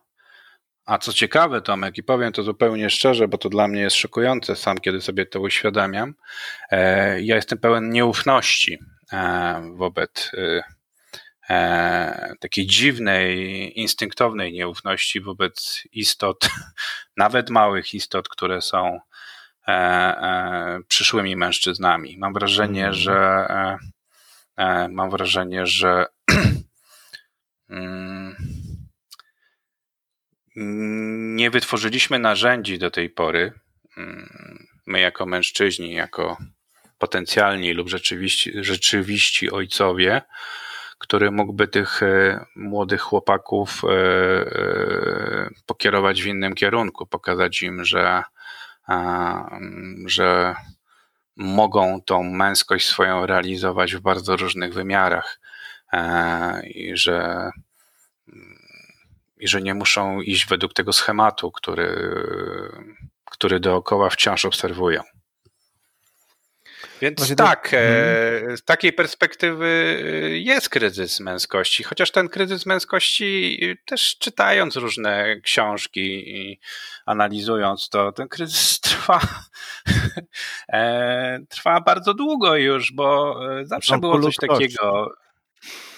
[0.85, 4.55] A co ciekawe, Tomek, i powiem to zupełnie szczerze, bo to dla mnie jest szokujące
[4.55, 6.13] sam, kiedy sobie to uświadamiam.
[7.21, 8.79] Ja jestem pełen nieufności
[9.73, 10.31] wobec
[12.39, 16.49] takiej dziwnej, instynktownej nieufności wobec istot,
[17.17, 18.99] nawet małych istot, które są
[19.67, 22.17] e, e, przyszłymi mężczyznami.
[22.17, 22.93] Mam wrażenie, mm.
[22.93, 23.13] że
[23.49, 23.77] e,
[24.57, 26.05] e, mam wrażenie, że
[27.69, 28.35] mm,
[31.35, 33.53] nie wytworzyliśmy narzędzi do tej pory,
[33.97, 36.37] mm, my jako mężczyźni, jako
[36.97, 40.21] potencjalni lub rzeczywiście, rzeczywiści ojcowie,
[41.01, 48.23] który mógłby tych e, młodych chłopaków e, e, pokierować w innym kierunku, pokazać im, że,
[50.05, 50.55] że
[51.35, 55.39] mogą tą męskość swoją realizować w bardzo różnych wymiarach
[56.63, 57.49] i że,
[59.37, 62.13] i że nie muszą iść według tego schematu, który,
[63.25, 65.01] który dookoła wciąż obserwują.
[67.01, 67.77] Więc tak, to...
[67.77, 68.57] Mhm.
[68.57, 69.65] z takiej perspektywy
[70.03, 76.59] e, jest kryzys męskości, chociaż ten kryzys męskości e, też czytając różne książki i
[77.05, 79.19] analizując to, ten kryzys trwa,
[81.49, 85.11] trwa bardzo długo już, bo zawsze było coś takiego.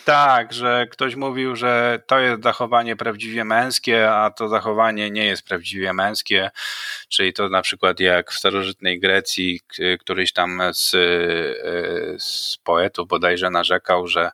[0.05, 5.47] Tak, że ktoś mówił, że to jest zachowanie prawdziwie męskie, a to zachowanie nie jest
[5.47, 6.51] prawdziwie męskie.
[7.09, 9.61] Czyli to na przykład jak w starożytnej Grecji
[9.99, 10.89] któryś tam z,
[12.23, 14.31] z poetów bodajże narzekał, że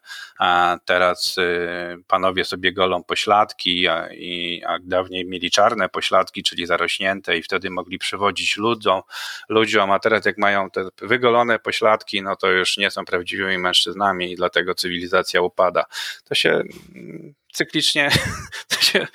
[0.85, 7.37] teraz y, panowie sobie golą pośladki, a, i, a dawniej mieli czarne pośladki, czyli zarośnięte
[7.37, 9.01] i wtedy mogli przywodzić ludziom,
[9.49, 14.31] ludziom, a teraz jak mają te wygolone pośladki, no to już nie są prawdziwymi mężczyznami
[14.31, 15.85] i dlatego cywilizacja upada.
[16.23, 16.49] To się
[16.95, 18.09] mm, cyklicznie,
[18.69, 19.07] to się,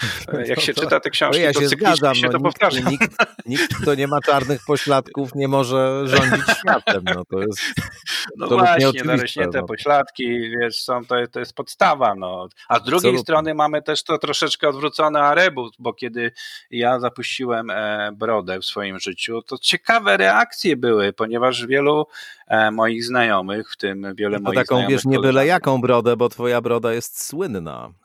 [0.46, 2.44] jak się czyta te książki, no ja to się cyklicznie zgadzam, się no, to nikt,
[2.44, 2.90] powtarza.
[2.90, 3.16] Nikt,
[3.46, 7.04] nikt, kto nie ma czarnych pośladków, nie może rządzić światem.
[7.14, 7.60] No, to jest
[8.36, 9.66] no to właśnie, narośnięte no.
[9.66, 12.14] pośladki, wiesz, są, to, to jest podstawa.
[12.14, 12.48] No.
[12.68, 13.18] A z drugiej Absolutnie.
[13.18, 16.32] strony mamy też to troszeczkę odwrócony arebus, bo kiedy
[16.70, 22.06] ja zapuściłem e, brodę w swoim życiu, to ciekawe reakcje były, ponieważ wielu
[22.48, 24.96] e, moich znajomych, w tym wiele no moich taką, znajomych...
[24.96, 28.03] wiesz, nie byle jaką brodę, bo twoja broda jest słynna.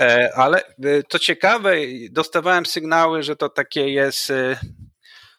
[0.00, 0.62] E, ale
[1.08, 1.74] to ciekawe,
[2.10, 4.30] dostawałem sygnały, że to takie jest.
[4.30, 4.60] E,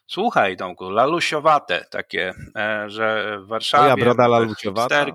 [0.06, 3.82] słuchaj, Tomku, lalusiowate takie, e, że w Warszawie.
[3.82, 5.06] Moja broda lalusiowata.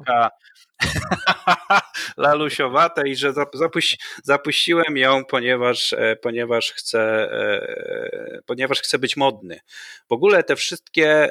[2.17, 7.29] lalusiowate i że zapuści, zapuściłem ją, ponieważ, ponieważ, chcę,
[8.45, 9.59] ponieważ chcę być modny.
[10.09, 11.29] W ogóle te wszystkie,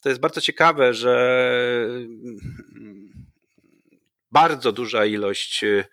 [0.00, 1.40] to jest bardzo ciekawe, że
[1.88, 3.26] mm,
[4.30, 5.84] bardzo duża ilość E, e,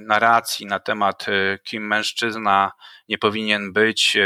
[0.00, 2.72] narracji na temat, e, kim mężczyzna
[3.08, 4.18] nie powinien być,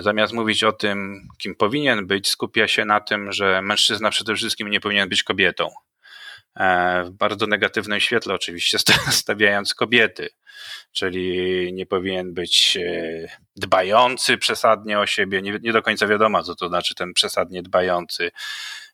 [0.00, 4.70] zamiast mówić o tym, kim powinien być, skupia się na tym, że mężczyzna przede wszystkim
[4.70, 5.68] nie powinien być kobietą.
[7.04, 8.78] W bardzo negatywnym świetle, oczywiście,
[9.10, 10.28] stawiając kobiety.
[10.92, 12.78] Czyli nie powinien być
[13.56, 15.42] dbający przesadnie o siebie.
[15.42, 18.30] Nie, nie do końca wiadomo, co to znaczy ten przesadnie dbający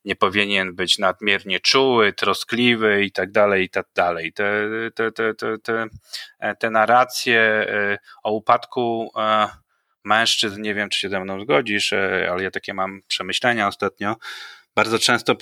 [0.07, 4.33] nie powinien być nadmiernie czuły, troskliwy i tak dalej, i tak dalej.
[4.33, 5.89] Te, te, te, te, te,
[6.59, 9.49] te narracje e, o upadku e,
[10.05, 14.17] mężczyzn, nie wiem, czy się ze mną zgodzisz, e, ale ja takie mam przemyślenia ostatnio,
[14.75, 15.37] bardzo często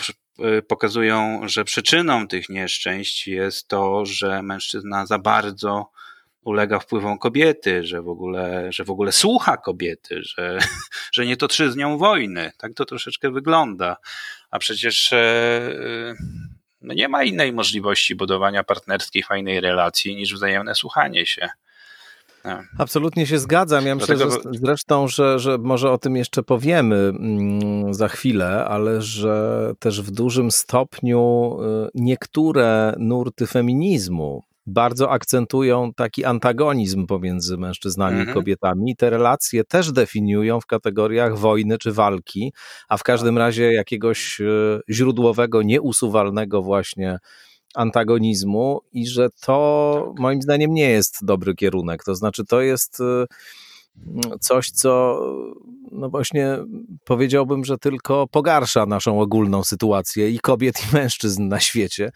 [0.69, 5.91] pokazują, że przyczyną tych nieszczęść jest to, że mężczyzna za bardzo
[6.45, 10.59] ulega wpływom kobiety, że w ogóle, że w ogóle słucha kobiety, że,
[11.15, 12.53] że nie toczy z nią wojny.
[12.59, 13.97] Tak to troszeczkę wygląda.
[14.51, 16.15] A przecież e,
[16.81, 21.49] no nie ma innej możliwości budowania partnerskiej, fajnej relacji niż wzajemne słuchanie się.
[22.79, 23.87] Absolutnie się zgadzam.
[23.87, 24.53] Ja myślę, Dlatego...
[24.53, 30.03] że zresztą, że, że może o tym jeszcze powiemy mm, za chwilę, ale że też
[30.03, 38.31] w dużym stopniu y, niektóre nurty feminizmu bardzo akcentują taki antagonizm pomiędzy mężczyznami mhm.
[38.31, 38.97] i kobietami.
[38.97, 42.53] Te relacje też definiują w kategoriach wojny czy walki,
[42.89, 44.45] a w każdym razie jakiegoś e,
[44.91, 47.19] źródłowego, nieusuwalnego właśnie
[47.75, 50.21] antagonizmu i że to tak.
[50.21, 52.05] moim zdaniem nie jest dobry kierunek.
[52.05, 53.27] To znaczy, to jest e,
[54.41, 55.21] coś, co
[55.93, 56.59] no właśnie
[57.05, 62.13] powiedziałbym, że tylko pogarsza naszą ogólną sytuację i kobiet, i mężczyzn na świecie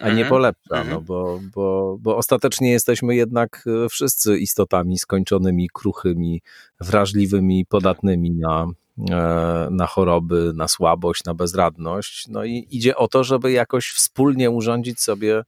[0.00, 0.28] a nie mhm.
[0.28, 1.04] polepsza, no mhm.
[1.04, 6.42] bo, bo, bo ostatecznie jesteśmy jednak e, wszyscy istotami skończonymi, kruchymi,
[6.80, 8.66] wrażliwymi, podatnymi na,
[9.10, 12.28] e, na choroby, na słabość, na bezradność.
[12.28, 15.42] No i idzie o to, żeby jakoś wspólnie urządzić sobie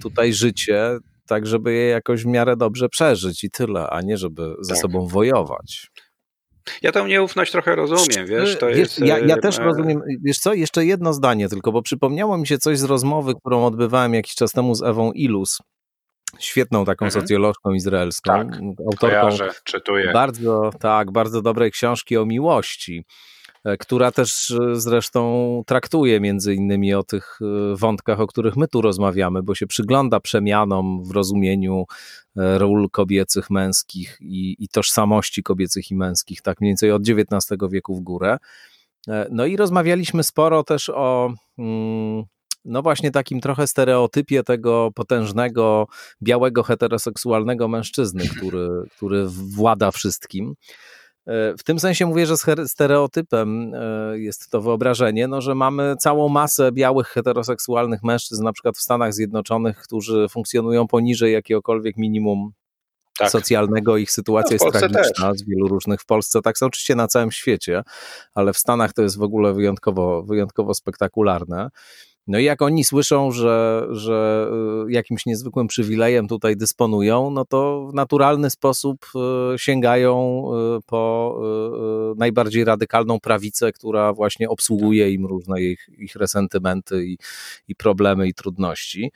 [0.00, 4.54] tutaj życie, tak żeby je jakoś w miarę dobrze przeżyć i tyle, a nie żeby
[4.60, 4.82] ze tak.
[4.82, 5.90] sobą wojować.
[6.82, 8.98] Ja tą nieufność trochę rozumiem, wiesz, to jest...
[8.98, 12.58] Ja, ja też e, rozumiem, wiesz co, jeszcze jedno zdanie tylko, bo przypomniało mi się
[12.58, 15.58] coś z rozmowy, którą odbywałem jakiś czas temu z Ewą Ilus,
[16.38, 17.22] świetną taką mhm.
[17.22, 20.12] socjolożką izraelską, tak, autorką kojarzę, czytuję.
[20.12, 23.04] bardzo, tak, bardzo dobrej książki o miłości.
[23.64, 28.68] E, która też e, zresztą traktuje między innymi o tych e, wątkach, o których my
[28.68, 31.84] tu rozmawiamy, bo się przygląda przemianom w rozumieniu
[32.36, 37.96] ról kobiecych, męskich i, i tożsamości kobiecych i męskich, tak mniej więcej od XIX wieku
[37.96, 38.38] w górę.
[39.30, 42.24] No i rozmawialiśmy sporo też o mm,
[42.64, 45.86] no właśnie takim trochę stereotypie tego potężnego,
[46.22, 50.54] białego, heteroseksualnego mężczyzny, który, który włada wszystkim.
[51.30, 52.34] E, w tym sensie mówię, że
[52.66, 58.76] stereotypem e, jest to wyobrażenie, no, że mamy całą masę białych heteroseksualnych mężczyzn, na przykład
[58.76, 62.52] w Stanach Zjednoczonych, którzy funkcjonują poniżej jakiegokolwiek minimum
[63.18, 63.30] tak.
[63.30, 63.96] socjalnego.
[63.96, 65.38] Ich sytuacja no, jest tragiczna też.
[65.38, 66.00] z wielu różnych.
[66.00, 67.82] W Polsce tak, oczywiście na całym świecie,
[68.34, 71.68] ale w Stanach to jest w ogóle wyjątkowo, wyjątkowo spektakularne.
[72.26, 74.48] No i jak oni słyszą, że, że
[74.88, 79.06] y, jakimś niezwykłym przywilejem tutaj dysponują, no to w naturalny sposób
[79.54, 80.44] y, sięgają
[80.78, 81.40] y, po
[82.16, 87.18] najbardziej radykalną prawicę, która właśnie obsługuje im różne ich, ich resentymenty i,
[87.68, 89.12] i problemy i trudności.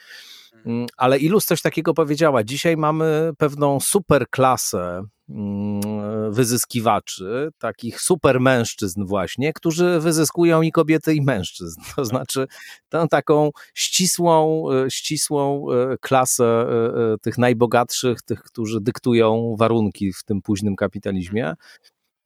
[0.66, 2.44] Mm, ale Ilus coś takiego powiedziała.
[2.44, 11.22] Dzisiaj mamy pewną superklasę mm, wyzyskiwaczy, takich super mężczyzn właśnie, którzy wyzyskują i kobiety i
[11.22, 11.80] mężczyzn.
[11.96, 12.46] To znaczy
[12.88, 20.22] tę taką ścisłą, e, ścisłą e, klasę e, tych najbogatszych, tych, którzy dyktują warunki w
[20.22, 21.54] tym późnym kapitalizmie.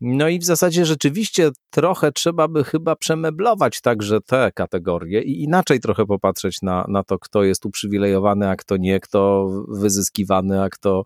[0.00, 5.80] No i w zasadzie rzeczywiście trochę trzeba by chyba przemeblować także te kategorie i inaczej
[5.80, 11.04] trochę popatrzeć na, na to, kto jest uprzywilejowany, a kto nie, kto wyzyskiwany, a kto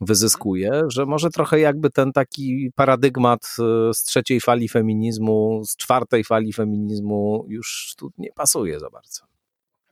[0.00, 6.24] wyzyskuje, że może trochę jakby ten taki paradygmat e, z trzeciej fali feminizmu, z czwartej
[6.24, 9.37] fali feminizmu już tu nie pasuje za bardzo.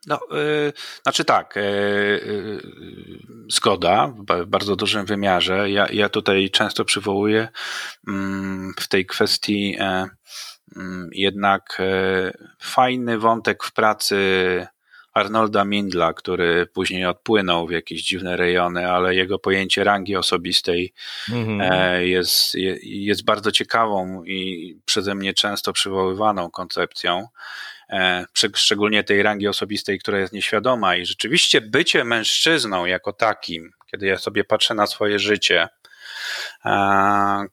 [0.07, 2.61] No, yy, znaczy tak, yy, yy,
[3.49, 5.71] zgoda w bardzo dużym wymiarze.
[5.71, 7.49] Ja, ja tutaj często przywołuję
[8.09, 10.07] mm, w tej kwestii e,
[10.77, 14.17] mm, jednak e, fajny wątek w pracy
[15.15, 20.93] Arnolda Mindla, który później odpłynął w jakieś dziwne rejony, ale jego pojęcie rangi osobistej
[21.29, 21.99] mm-hmm.
[21.99, 27.29] jest, jest bardzo ciekawą i przeze mnie często przywoływaną koncepcją.
[27.91, 30.97] E, szczególnie tej rangi osobistej, która jest nieświadoma.
[30.97, 35.69] I rzeczywiście bycie mężczyzną jako takim, kiedy ja sobie patrzę na swoje życie,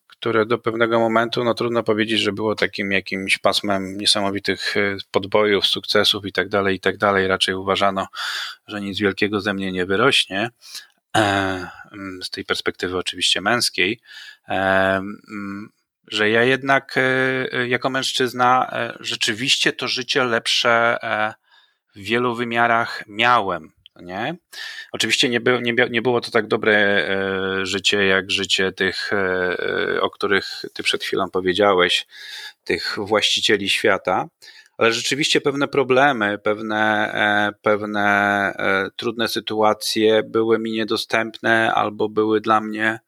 [0.08, 5.68] które do pewnego momentu, no trudno powiedzieć, że było takim jakimś pasmem niesamowitych e, podbojów,
[5.68, 7.28] sukcesów i tak dalej, i tak dalej.
[7.28, 8.08] Raczej uważano,
[8.68, 10.50] że nic wielkiego ze mnie nie wyrośnie.
[11.18, 11.68] E,
[12.22, 14.00] z tej perspektywy oczywiście męskiej
[16.08, 17.02] że ja jednak e,
[17.54, 20.98] e, jako mężczyzna e, rzeczywiście to życie lepsze
[21.96, 23.72] w wielu wymiarach miałem.
[24.02, 24.36] Nie?
[24.92, 27.08] Oczywiście nie, by, nie, nie było to tak dobre
[27.64, 29.12] życie, jak życie tych,
[30.02, 32.08] o których ty przed chwilą powiedziałeś,
[32.64, 34.28] tych właścicieli świata,
[34.78, 38.54] ale rzeczywiście pewne problemy, pewne, pewne
[38.96, 43.00] trudne sytuacje były mi niedostępne albo były dla mnie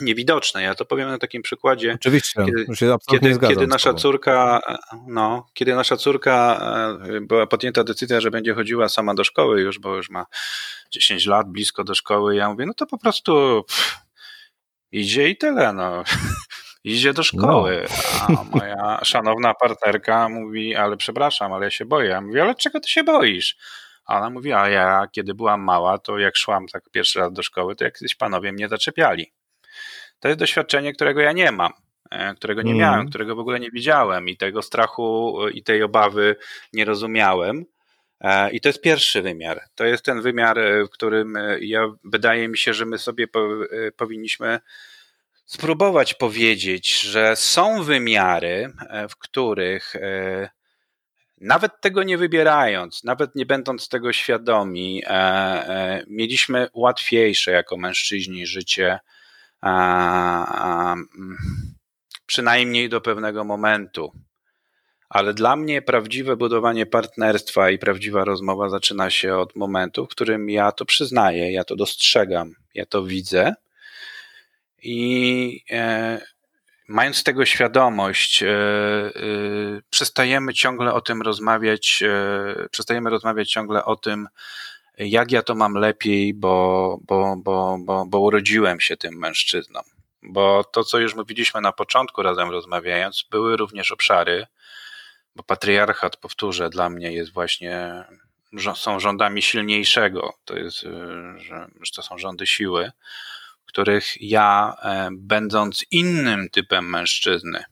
[0.00, 0.62] niewidoczne.
[0.62, 1.92] Ja to powiem na takim przykładzie.
[1.94, 4.60] Oczywiście, kiedy, się kiedy, kiedy nasza córka,
[5.06, 6.60] no, kiedy nasza córka
[7.20, 10.26] była podjęta decyzja, że będzie chodziła sama do szkoły już, bo już ma
[10.90, 13.98] 10 lat, blisko do szkoły, ja mówię, no to po prostu pff,
[14.92, 16.02] idzie i tyle, no.
[16.84, 17.86] Idzie do szkoły,
[18.28, 18.38] no.
[18.38, 22.08] a moja szanowna partnerka mówi, ale przepraszam, ale ja się boję.
[22.08, 23.56] Ja mówię, ale czego ty się boisz?
[24.06, 27.42] A ona mówi, a ja kiedy byłam mała, to jak szłam tak pierwszy raz do
[27.42, 29.32] szkoły, to jakieś panowie mnie zaczepiali.
[30.20, 31.72] To jest doświadczenie, którego ja nie mam,
[32.10, 32.80] e, którego nie mm.
[32.80, 36.36] miałem, którego w ogóle nie widziałem i tego strachu e, i tej obawy
[36.72, 37.64] nie rozumiałem.
[38.20, 39.60] E, I to jest pierwszy wymiar.
[39.74, 43.26] To jest ten wymiar, w którym ja, wydaje mi się, że my sobie
[43.96, 44.60] powinniśmy
[45.44, 48.72] spróbować powiedzieć, że są wymiary,
[49.08, 49.94] w których
[51.40, 55.02] nawet tego nie wybierając, nawet nie będąc tego świadomi,
[56.06, 58.98] mieliśmy łatwiejsze jako mężczyźni życie,
[62.26, 64.12] przynajmniej do pewnego momentu.
[65.08, 70.50] Ale dla mnie prawdziwe budowanie partnerstwa i prawdziwa rozmowa zaczyna się od momentu, w którym
[70.50, 73.54] ja to przyznaję, ja to dostrzegam, ja to widzę
[74.82, 76.20] i e,
[76.88, 79.10] mając tego świadomość, e, e,
[79.90, 84.28] przestajemy ciągle o tym rozmawiać, e, przestajemy rozmawiać ciągle o tym,
[85.08, 89.80] jak ja to mam lepiej, bo, bo, bo, bo, bo urodziłem się tym mężczyzną.
[90.22, 94.46] Bo to, co już mówiliśmy na początku razem rozmawiając, były również obszary,
[95.36, 98.04] bo patriarchat, powtórzę, dla mnie jest właśnie,
[98.74, 100.34] są rządami silniejszego.
[100.44, 100.80] To jest,
[101.36, 102.90] że, że to są rządy siły
[103.70, 107.64] których ja, e, będąc innym typem mężczyzny,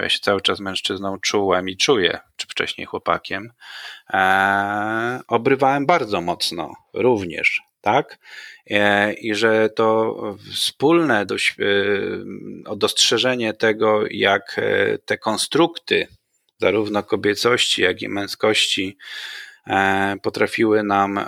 [0.00, 3.52] bo ja się cały czas mężczyzną czułem i czuję, czy wcześniej chłopakiem,
[4.10, 8.18] e, obrywałem bardzo mocno również, tak?
[8.70, 10.16] E, I że to
[10.54, 16.08] wspólne dość, e, dostrzeżenie tego, jak e, te konstrukty,
[16.58, 18.96] zarówno kobiecości, jak i męskości,
[19.66, 21.20] e, potrafiły nam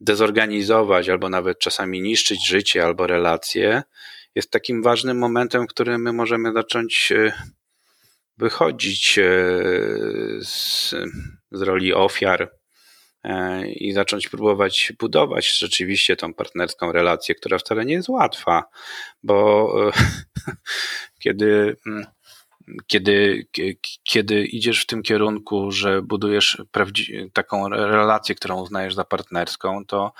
[0.00, 3.82] dezorganizować albo nawet czasami niszczyć życie albo relacje,
[4.34, 7.32] jest takim ważnym momentem, w którym my możemy zacząć e,
[8.36, 9.22] wychodzić e,
[10.40, 10.94] z,
[11.50, 12.50] z roli ofiar
[13.24, 18.64] e, i zacząć próbować budować rzeczywiście tą partnerską relację, która wcale nie jest łatwa,
[19.22, 19.68] bo
[21.22, 22.06] kiedy mm,
[22.86, 23.46] kiedy,
[24.04, 26.62] kiedy idziesz w tym kierunku, że budujesz
[27.32, 30.12] taką relację, którą uznajesz za partnerską, to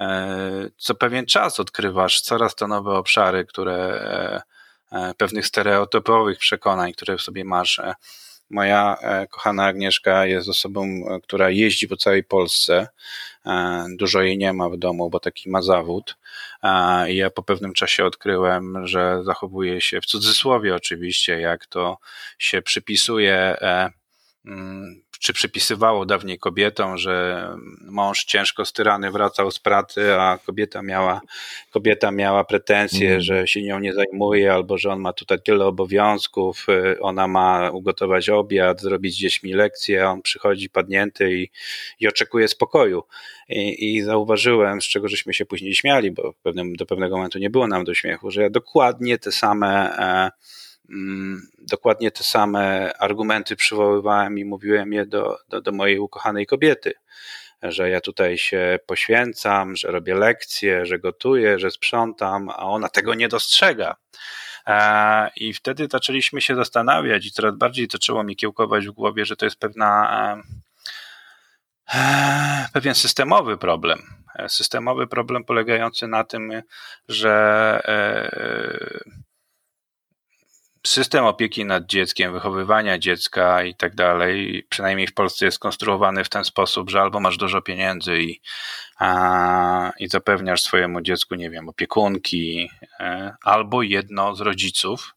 [0.00, 4.42] e, co pewien czas odkrywasz coraz to nowe obszary, które e,
[4.98, 7.80] e, pewnych stereotypowych przekonań, które w sobie masz.
[8.50, 8.96] Moja
[9.30, 12.88] kochana Agnieszka jest osobą, która jeździ po całej Polsce.
[13.96, 16.16] Dużo jej nie ma w domu, bo taki ma zawód.
[17.08, 21.98] I ja po pewnym czasie odkryłem, że zachowuje się w cudzysłowie oczywiście, jak to
[22.38, 23.90] się przypisuje e,
[24.46, 27.46] mm, czy przypisywało dawniej kobietom, że
[27.80, 31.20] mąż ciężko styrany wracał z pracy, a kobieta miała,
[31.70, 33.20] kobieta miała pretensje, mm.
[33.20, 37.70] że się nią nie zajmuje, albo że on ma tutaj tyle obowiązków, y, ona ma
[37.70, 41.50] ugotować obiad, zrobić gdzieś mi lekcję, a on przychodzi padnięty i,
[42.00, 43.02] i oczekuje spokoju.
[43.48, 47.50] I, I zauważyłem, z czego żeśmy się później śmiali, bo pewnym, do pewnego momentu nie
[47.50, 50.30] było nam do śmiechu, że ja dokładnie te same e,
[51.58, 56.92] dokładnie te same argumenty przywoływałem i mówiłem je do, do, do mojej ukochanej kobiety
[57.62, 63.14] że ja tutaj się poświęcam, że robię lekcje, że gotuję, że sprzątam, a ona tego
[63.14, 63.96] nie dostrzega.
[64.66, 69.36] E, I wtedy zaczęliśmy się zastanawiać, i coraz bardziej zaczęło mi kiełkować w głowie, że
[69.36, 70.42] to jest pewna,
[71.94, 74.02] e, pewien systemowy problem.
[74.48, 76.62] Systemowy problem polegający na tym,
[77.08, 77.30] że
[77.84, 79.20] e,
[80.86, 86.28] system opieki nad dzieckiem, wychowywania dziecka i tak dalej, przynajmniej w Polsce jest skonstruowany w
[86.28, 88.40] ten sposób, że albo masz dużo pieniędzy i,
[88.98, 92.70] a, i zapewniasz swojemu dziecku, nie wiem, opiekunki,
[93.00, 95.14] e, albo jedno z rodziców.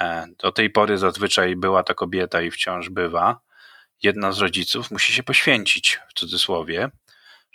[0.00, 3.40] E, do tej pory zazwyczaj była ta kobieta i wciąż bywa.
[4.02, 6.90] Jedna z rodziców musi się poświęcić, w cudzysłowie,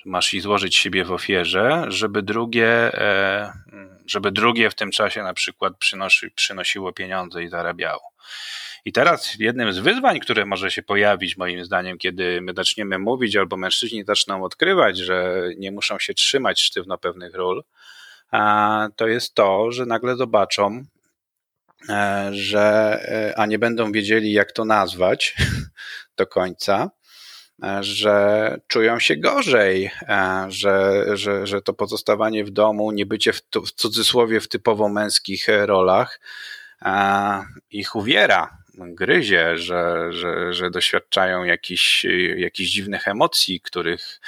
[0.05, 3.53] masz i złożyć siebie w ofierze, żeby drugie, e,
[4.05, 8.11] żeby drugie w tym czasie na przykład przynosi, przynosiło pieniądze i zarabiało.
[8.85, 13.35] I teraz jednym z wyzwań, które może się pojawić, moim zdaniem, kiedy my zaczniemy mówić,
[13.35, 17.63] albo mężczyźni zaczną odkrywać, że nie muszą się trzymać sztywno pewnych ról,
[18.95, 20.85] to jest to, że nagle zobaczą,
[21.89, 22.61] e, że
[23.33, 25.35] e, a nie będą wiedzieli, jak to nazwać
[26.17, 26.89] do końca,
[27.81, 29.91] że czują się gorzej,
[30.47, 35.47] że, że, że to pozostawanie w domu, nie bycie w, w cudzysłowie w typowo męskich
[35.65, 36.19] rolach
[37.71, 42.05] ich uwiera, gryzie, że, że, że doświadczają jakichś,
[42.37, 44.19] jakichś dziwnych emocji, których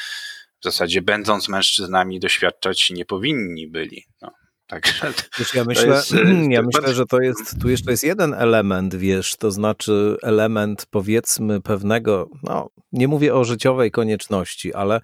[0.59, 4.05] w zasadzie będąc mężczyznami doświadczać nie powinni byli.
[4.21, 4.31] No.
[4.67, 6.15] Także wiesz, ja myślę, jest,
[6.49, 11.61] ja myślę, że to jest, tu jeszcze jest jeden element, wiesz, to znaczy element powiedzmy
[11.61, 15.01] pewnego, no nie mówię o życiowej konieczności, ale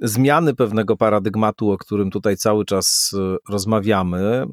[0.00, 4.46] zmiany pewnego paradygmatu, o którym tutaj cały czas e, rozmawiamy,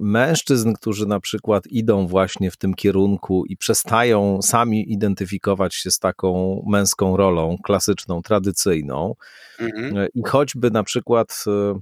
[0.00, 5.98] mężczyzn, którzy na przykład idą właśnie w tym kierunku i przestają sami identyfikować się z
[5.98, 9.14] taką męską rolą, klasyczną, tradycyjną,
[9.58, 10.08] mhm.
[10.14, 11.80] i choćby na przykład e,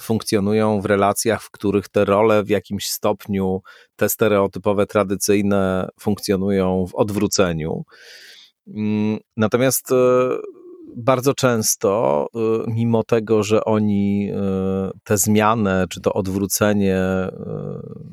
[0.00, 3.62] funkcjonują w relacjach, w których te role w jakimś stopniu,
[3.96, 7.84] te stereotypowe, tradycyjne funkcjonują w odwróceniu.
[8.66, 10.28] Mm, natomiast e,
[10.96, 12.26] bardzo często,
[12.66, 16.98] y, mimo tego, że oni y, tę zmianę czy to odwrócenie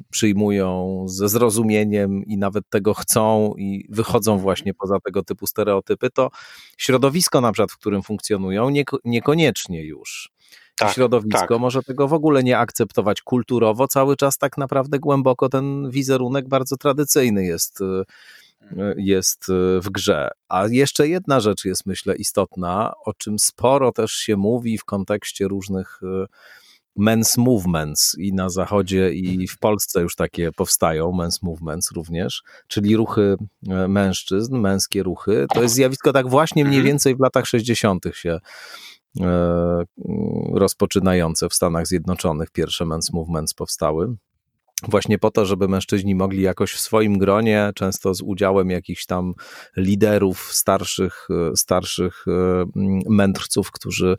[0.09, 6.29] przyjmują ze zrozumieniem i nawet tego chcą i wychodzą właśnie poza tego typu stereotypy, to
[6.77, 8.69] środowisko na przykład, w którym funkcjonują,
[9.05, 10.34] niekoniecznie już.
[10.79, 11.59] Tak, środowisko tak.
[11.59, 16.77] może tego w ogóle nie akceptować kulturowo, cały czas tak naprawdę głęboko ten wizerunek bardzo
[16.77, 17.79] tradycyjny jest
[18.97, 20.29] jest e, w grze.
[20.49, 25.47] A jeszcze jedna rzecz jest, myślę, istotna, o czym sporo też się mówi w kontekście
[25.47, 26.01] różnych
[26.99, 32.95] men's movements i na zachodzie i w Polsce już takie powstają, men's movements również, czyli
[32.95, 33.37] ruchy
[33.69, 35.45] e, mężczyzn, męskie ruchy.
[35.53, 36.87] To jest zjawisko tak właśnie mniej mhm.
[36.87, 38.05] więcej w latach 60.
[38.13, 38.39] się
[40.53, 42.51] rozpoczynające w Stanach Zjednoczonych.
[42.51, 44.15] Pierwsze men's movements powstały
[44.87, 49.33] właśnie po to, żeby mężczyźni mogli jakoś w swoim gronie, często z udziałem jakichś tam
[49.77, 52.65] liderów, starszych, starszych e,
[53.09, 54.17] mędrców, którzy,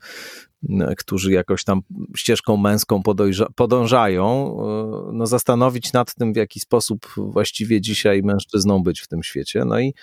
[0.97, 1.80] którzy jakoś tam
[2.16, 3.03] ścieżką męską
[3.57, 9.22] podążają, e, no zastanowić nad tym, w jaki sposób właściwie dzisiaj mężczyzną być w tym
[9.22, 9.64] świecie.
[9.64, 9.94] No i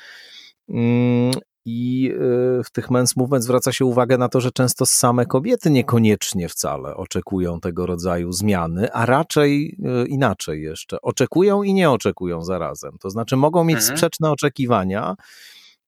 [0.70, 1.34] mm,
[1.66, 2.12] i
[2.60, 6.50] y, w tych men's movement zwraca się uwagę na to, że często same kobiety niekoniecznie
[6.50, 11.02] wcale oczekują tego rodzaju zmiany, a raczej y, inaczej jeszcze.
[11.02, 12.98] Oczekują i nie oczekują zarazem.
[13.00, 13.98] To znaczy mogą mieć mhm.
[13.98, 15.16] sprzeczne oczekiwania,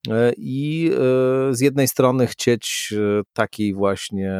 [0.08, 0.92] y, i
[1.52, 2.94] z jednej strony chcieć
[3.34, 4.34] takiej właśnie,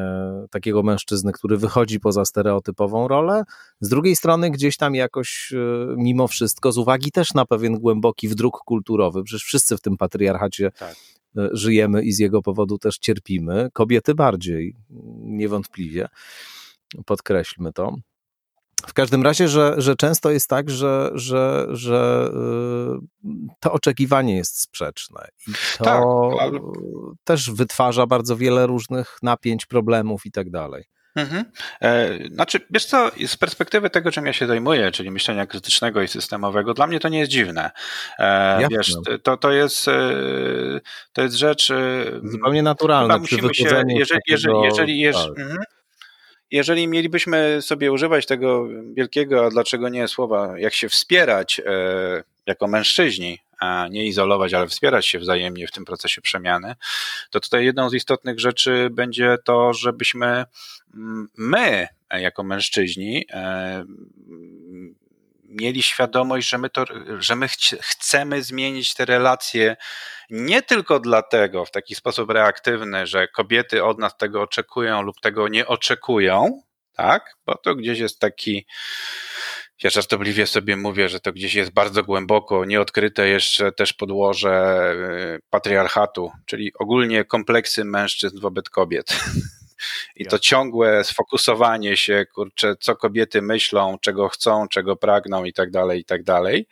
[0.52, 3.44] takiego mężczyzny, który wychodzi poza stereotypową rolę,
[3.82, 5.54] z drugiej strony gdzieś tam jakoś
[5.98, 10.72] mimo wszystko, z uwagi też na pewien głęboki wdruk kulturowy, przecież wszyscy w tym patriarchacie
[10.72, 10.96] tak.
[11.38, 13.70] E, żyjemy i z jego powodu też cierpimy.
[13.74, 14.76] Kobiety bardziej,
[15.20, 16.08] niewątpliwie.
[17.06, 17.96] Podkreślmy to.
[18.88, 24.62] W każdym razie, że, że często jest tak, że, że, że e, to oczekiwanie jest
[24.62, 26.04] sprzeczne i to tak,
[26.40, 26.60] ale...
[27.24, 30.84] też wytwarza bardzo wiele różnych napięć, problemów i tak dalej.
[31.16, 31.46] Mhm.
[31.82, 36.08] E, znaczy, wiesz co, z perspektywy tego, czym ja się zajmuję, czyli myślenia krytycznego i
[36.08, 37.72] systemowego, dla mnie to nie jest dziwne.
[38.20, 38.94] E, wiesz,
[39.24, 39.92] to, to, jest, e,
[41.14, 41.74] to jest rzecz...
[42.24, 43.18] Zupełnie naturalna.
[43.18, 45.40] Musimy się, jeżeli, jeżeli, jeżeli, jeżeli, tak.
[45.40, 45.64] mhm.
[46.52, 51.62] jeżeli mielibyśmy sobie używać tego wielkiego, a dlaczego nie słowa, jak się wspierać
[52.46, 53.40] jako mężczyźni,
[53.90, 56.76] nie izolować, ale wspierać się wzajemnie w tym procesie przemiany,
[57.30, 60.46] to tutaj jedną z istotnych rzeczy będzie to, żebyśmy
[60.94, 63.86] mm, my, jako mężczyźni, e,
[65.44, 66.86] mieli świadomość, że my, to,
[67.20, 67.48] że my
[67.82, 69.76] chcemy zmienić te relacje
[70.30, 75.48] nie tylko dlatego w taki sposób reaktywny, że kobiety od nas tego oczekują lub tego
[75.48, 76.62] nie oczekują,
[76.94, 77.36] tak?
[77.46, 78.66] Bo to gdzieś jest taki
[79.84, 84.94] ja żartobliwie sobie mówię, że to gdzieś jest bardzo głęboko, nieodkryte jeszcze też podłoże
[85.38, 89.08] y, patriarchatu, czyli ogólnie kompleksy mężczyzn wobec kobiet.
[90.16, 95.72] I to ciągłe sfokusowanie się, kurczę, co kobiety myślą, czego chcą, czego pragną i tak
[95.72, 96.68] dalej, i tak dalej,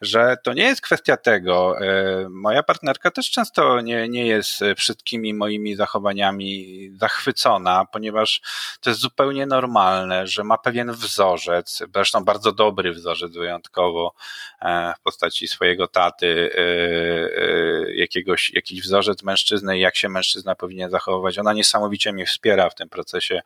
[0.00, 1.80] że to nie jest kwestia tego.
[1.80, 8.40] E, moja partnerka też często nie, nie jest wszystkimi moimi zachowaniami zachwycona, ponieważ
[8.80, 14.14] to jest zupełnie normalne, że ma pewien wzorzec, zresztą bardzo dobry wzorzec wyjątkowo
[14.62, 21.38] e, w postaci swojego taty, e, jakiegoś, jakiś wzorzec mężczyzny jak się mężczyzna powinien zachowywać.
[21.38, 23.42] Ona niesamowicie mnie wspiera w tym procesie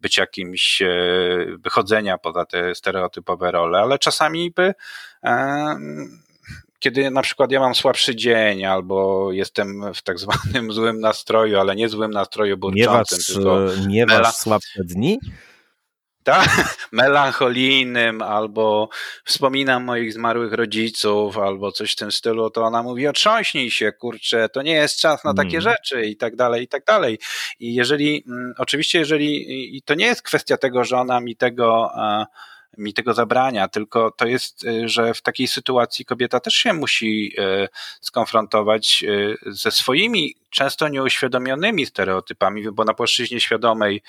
[0.00, 0.88] być jakimś e,
[1.58, 4.74] wychodzenia poza te stereotypowe role, ale czasami by
[6.82, 11.76] kiedy na przykład ja mam słabszy dzień, albo jestem w tak zwanym złym nastroju, ale
[11.76, 15.18] nie złym nastroju burczącym, nie tylko nie masz słabsze dni?
[16.24, 16.48] Tak,
[16.92, 18.88] melancholijnym, albo
[19.24, 24.48] wspominam moich zmarłych rodziców, albo coś w tym stylu, to ona mówi, otrząśnij się, kurczę,
[24.48, 25.60] to nie jest czas na takie mm.
[25.60, 27.18] rzeczy i tak dalej, i tak dalej.
[27.60, 31.92] I jeżeli, mm, oczywiście, jeżeli, i to nie jest kwestia tego, że ona mi tego,
[32.78, 37.34] mi tego zabrania, tylko to jest, y, że w takiej sytuacji kobieta też się musi
[37.38, 37.68] y,
[38.00, 39.04] skonfrontować
[39.46, 44.02] ze swoimi, często nieuświadomionymi stereotypami, bo na płaszczyźnie świadomej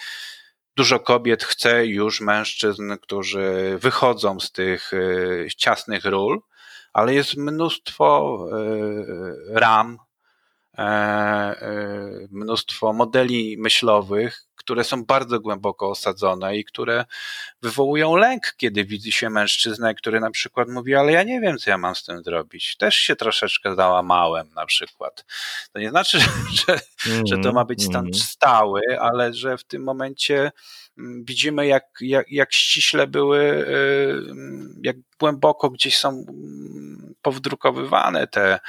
[0.76, 6.41] Dużo kobiet chce już mężczyzn, którzy wychodzą z tych e, ciasnych ról,
[6.93, 9.97] ale jest mnóstwo e, ram,
[10.78, 11.55] e,
[12.32, 17.05] mnóstwo modeli myślowych, które są bardzo głęboko osadzone i które
[17.61, 21.70] wywołują lęk, kiedy widzi się mężczyznę, który na przykład mówi, ale ja nie wiem, co
[21.70, 22.78] ja mam z tym zrobić.
[22.78, 25.26] Też się troszeczkę załamałem na przykład.
[25.74, 26.20] To nie znaczy,
[26.68, 28.14] że, mm, że to ma być stan mm.
[28.14, 30.51] stały, ale że w tym momencie
[30.97, 34.22] mm, widzimy, jak, jak, jak ściśle były, y,
[34.84, 38.59] jak głęboko gdzieś są mm, powdrukowywane te,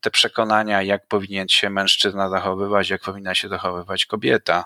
[0.00, 4.64] te przekonania, jak powinien się mężczyzna zachowywać, jak powinna się zachowywać kobieta.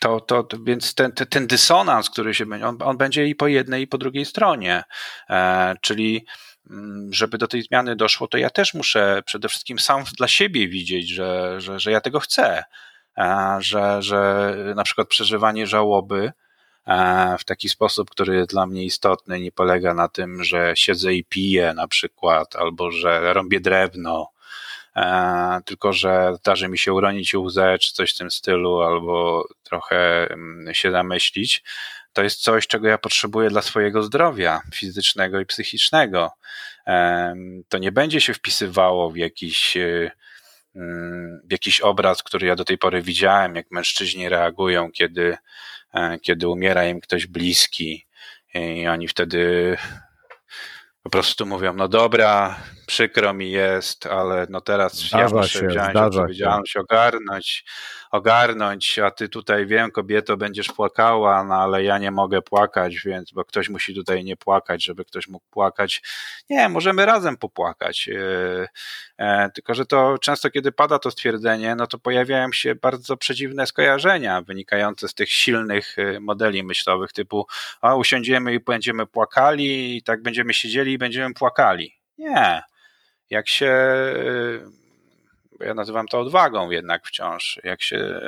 [0.00, 3.46] To, to, to więc ten, ten dysonans, który się będzie, on, on będzie i po
[3.46, 4.84] jednej, i po drugiej stronie.
[5.30, 6.26] E, czyli
[6.70, 10.68] mm, żeby do tej zmiany doszło, to ja też muszę przede wszystkim sam dla siebie
[10.68, 12.64] widzieć, że, że, że ja tego chcę.
[13.18, 16.32] E, że, że na przykład przeżywanie żałoby
[17.38, 21.24] w taki sposób, który jest dla mnie istotny, nie polega na tym, że siedzę i
[21.24, 24.30] piję na przykład, albo że rąbię drewno,
[24.96, 30.30] E, tylko że zdarzy mi się uronić łzę, czy coś w tym stylu, albo trochę
[30.30, 31.62] mm, się zamyślić,
[32.12, 36.30] to jest coś, czego ja potrzebuję dla swojego zdrowia fizycznego i psychicznego.
[36.86, 37.34] E,
[37.68, 40.10] to nie będzie się wpisywało w jakiś e,
[40.76, 45.36] mm, w jakiś obraz, który ja do tej pory widziałem, jak mężczyźni reagują, kiedy,
[46.22, 48.06] kiedy umiera im ktoś bliski.
[48.54, 49.76] I oni wtedy
[51.02, 55.66] po prostu mówią, no dobra, przykro mi jest, ale no teraz zdarza ja muszę się,
[55.66, 57.64] wziąć odpowiedzialność, ogarnąć,
[58.16, 63.32] ogarnąć, a ty tutaj wiem, kobieto, będziesz płakała, no ale ja nie mogę płakać, więc,
[63.32, 66.02] bo ktoś musi tutaj nie płakać, żeby ktoś mógł płakać.
[66.50, 68.08] Nie, możemy razem popłakać.
[68.08, 68.68] E,
[69.18, 73.66] e, tylko, że to często, kiedy pada to stwierdzenie, no to pojawiają się bardzo przedziwne
[73.66, 77.46] skojarzenia wynikające z tych silnych e, modeli myślowych, typu,
[77.80, 81.94] a usiądziemy i będziemy płakali, i tak będziemy siedzieli i będziemy płakali.
[82.18, 82.62] Nie.
[83.30, 83.72] Jak się
[85.60, 87.60] ja nazywam to odwagą jednak wciąż.
[87.64, 88.20] Jak się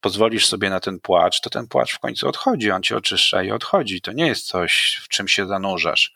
[0.00, 3.50] pozwolisz sobie na ten płacz, to ten płacz w końcu odchodzi, on cię oczyszcza i
[3.50, 4.00] odchodzi.
[4.00, 6.14] To nie jest coś, w czym się zanurzasz.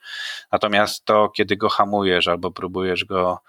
[0.52, 3.40] Natomiast to, kiedy go hamujesz albo próbujesz go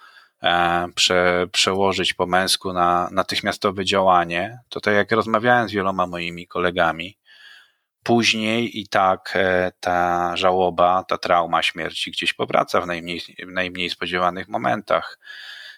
[0.44, 6.48] e, prze, przełożyć po męsku na natychmiastowe działanie, to tak jak rozmawiałem z wieloma moimi
[6.48, 7.18] kolegami,
[8.04, 13.90] później i tak e, ta żałoba, ta trauma śmierci gdzieś powraca w najmniej, w najmniej
[13.90, 15.20] spodziewanych momentach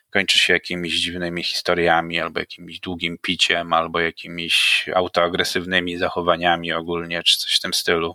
[0.10, 7.38] kończy się jakimiś dziwnymi historiami, albo jakimś długim piciem, albo jakimiś autoagresywnymi zachowaniami ogólnie, czy
[7.38, 8.14] coś w tym stylu.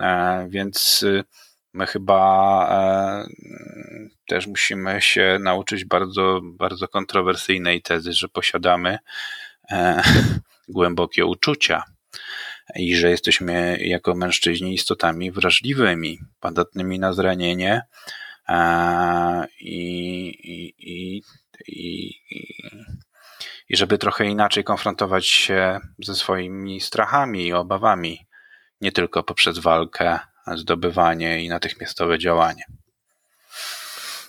[0.00, 1.24] E, więc y,
[1.72, 3.26] my chyba e,
[4.26, 8.98] też musimy się nauczyć bardzo, bardzo kontrowersyjnej tezy, że posiadamy
[9.70, 10.02] e,
[10.68, 11.82] głębokie uczucia
[12.74, 17.82] i że jesteśmy jako mężczyźni istotami wrażliwymi, podatnymi na zranienie,
[19.60, 21.22] i, i, i,
[21.68, 22.12] i,
[23.68, 28.26] i żeby trochę inaczej konfrontować się ze swoimi strachami i obawami,
[28.80, 30.18] nie tylko poprzez walkę,
[30.54, 32.64] zdobywanie i natychmiastowe działanie.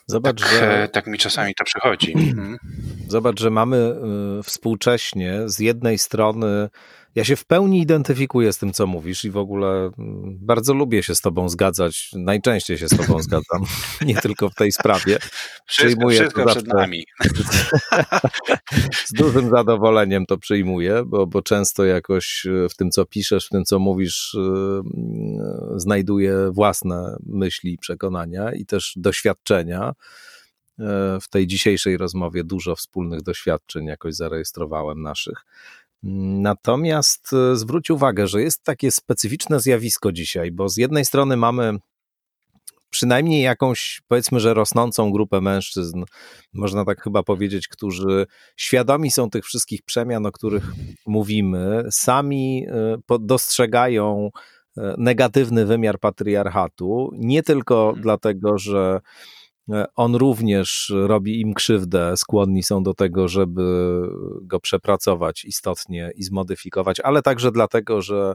[0.07, 0.89] Zobacz, tak, że...
[0.91, 2.13] tak mi czasami to przychodzi.
[2.13, 2.57] Mhm.
[3.07, 3.77] Zobacz, że mamy
[4.39, 6.69] y, współcześnie z jednej strony
[7.17, 11.03] ja się w pełni identyfikuję z tym, co mówisz i w ogóle mm, bardzo lubię
[11.03, 12.11] się z tobą zgadzać.
[12.15, 13.63] Najczęściej się z tobą zgadzam,
[14.05, 15.17] nie tylko w tej sprawie.
[15.65, 17.05] Wszystko, wszystko to przed nami.
[19.07, 23.49] z dużym zadowoleniem to przyjmuję, bo, bo często jakoś e, w tym, co piszesz, w
[23.49, 29.93] tym, co mówisz, yy, znajduję własne myśli przekonania i też doświadczenia
[30.79, 35.45] e, w tej dzisiejszej rozmowie dużo wspólnych doświadczeń jakoś zarejestrowałem naszych.
[36.03, 41.77] Natomiast e, zwróć uwagę, że jest takie specyficzne zjawisko dzisiaj, bo z jednej strony mamy
[42.89, 46.03] przynajmniej jakąś, powiedzmy, że rosnącą grupę mężczyzn,
[46.53, 48.25] można tak chyba powiedzieć, którzy
[48.57, 50.71] świadomi są tych wszystkich przemian, o których
[51.05, 54.29] mówimy, sami e, dostrzegają
[54.97, 58.01] negatywny wymiar patriarchatu, nie tylko hmm.
[58.01, 58.99] dlatego, że
[59.95, 64.01] on również robi im krzywdę, skłonni są do tego, żeby
[64.41, 68.33] go przepracować istotnie i zmodyfikować, ale także dlatego, że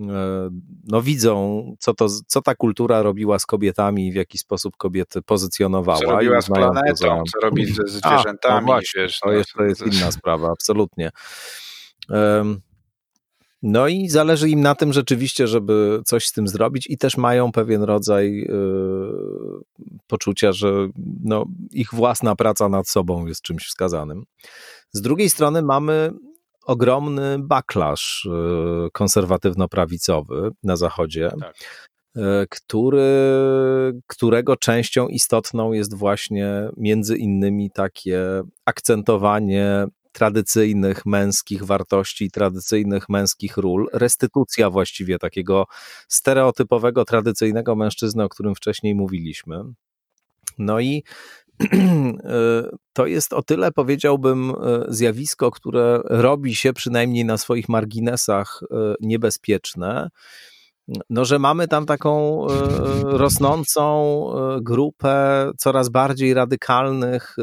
[0.00, 0.50] E,
[0.84, 5.22] no widzą, co, to, co ta kultura robiła z kobietami i w jaki sposób kobiety
[5.22, 5.98] pozycjonowała.
[5.98, 7.22] Co robiła z planetą, za...
[7.32, 8.56] co robi ze zwierzętami.
[8.56, 11.10] A, no właśnie, wiesz, to, no, jest, to jest inna sprawa, absolutnie.
[13.62, 17.52] No i zależy im na tym rzeczywiście, żeby coś z tym zrobić i też mają
[17.52, 20.88] pewien rodzaj yy, poczucia, że
[21.24, 24.24] no, ich własna praca nad sobą jest czymś wskazanym.
[24.92, 26.12] Z drugiej strony mamy
[26.68, 31.54] ogromny backlash y, konserwatywno-prawicowy na Zachodzie, tak.
[32.16, 33.10] Y, który,
[34.06, 39.86] którego częścią istotną jest właśnie między innymi takie akcentowanie
[40.18, 45.66] tradycyjnych męskich wartości, tradycyjnych męskich ról, restytucja właściwie takiego
[46.08, 49.64] stereotypowego, tradycyjnego mężczyzny, o którym wcześniej mówiliśmy.
[50.58, 51.02] No i
[52.92, 54.54] to jest o tyle, powiedziałbym, e,
[54.88, 60.08] zjawisko, które robi się przynajmniej na swoich marginesach e, niebezpieczne.
[61.10, 62.46] No, że mamy tam taką
[63.02, 64.24] rosnącą
[64.60, 67.36] grupę coraz bardziej radykalnych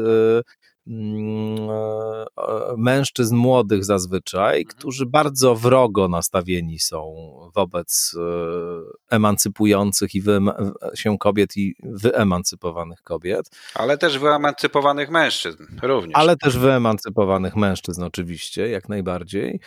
[2.76, 4.76] mężczyzn młodych zazwyczaj, mhm.
[4.76, 7.14] którzy bardzo wrogo nastawieni są
[7.54, 10.22] wobec e, emancypujących i
[10.94, 13.50] się kobiet i wyemancypowanych kobiet.
[13.74, 16.12] Ale też wyemancypowanych mężczyzn również.
[16.14, 19.60] Ale też wyemancypowanych mężczyzn oczywiście, jak najbardziej.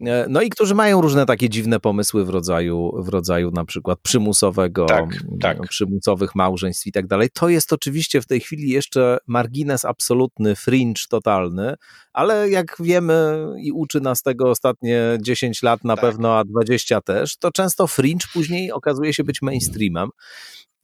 [0.00, 3.98] E, no i którzy mają różne takie dziwne pomysły w rodzaju, w rodzaju na przykład
[4.02, 5.04] przymusowego, tak,
[5.40, 5.60] tak.
[5.68, 7.28] przymusowych małżeństw i tak dalej.
[7.32, 11.74] To jest oczywiście w tej chwili jeszcze margines absolutny, fringe totalny,
[12.12, 16.04] ale jak wiemy i uczy nas tego ostatnie 10 lat na tak.
[16.04, 20.08] pewno, a 20 też, to często fringe później okazuje się być mainstreamem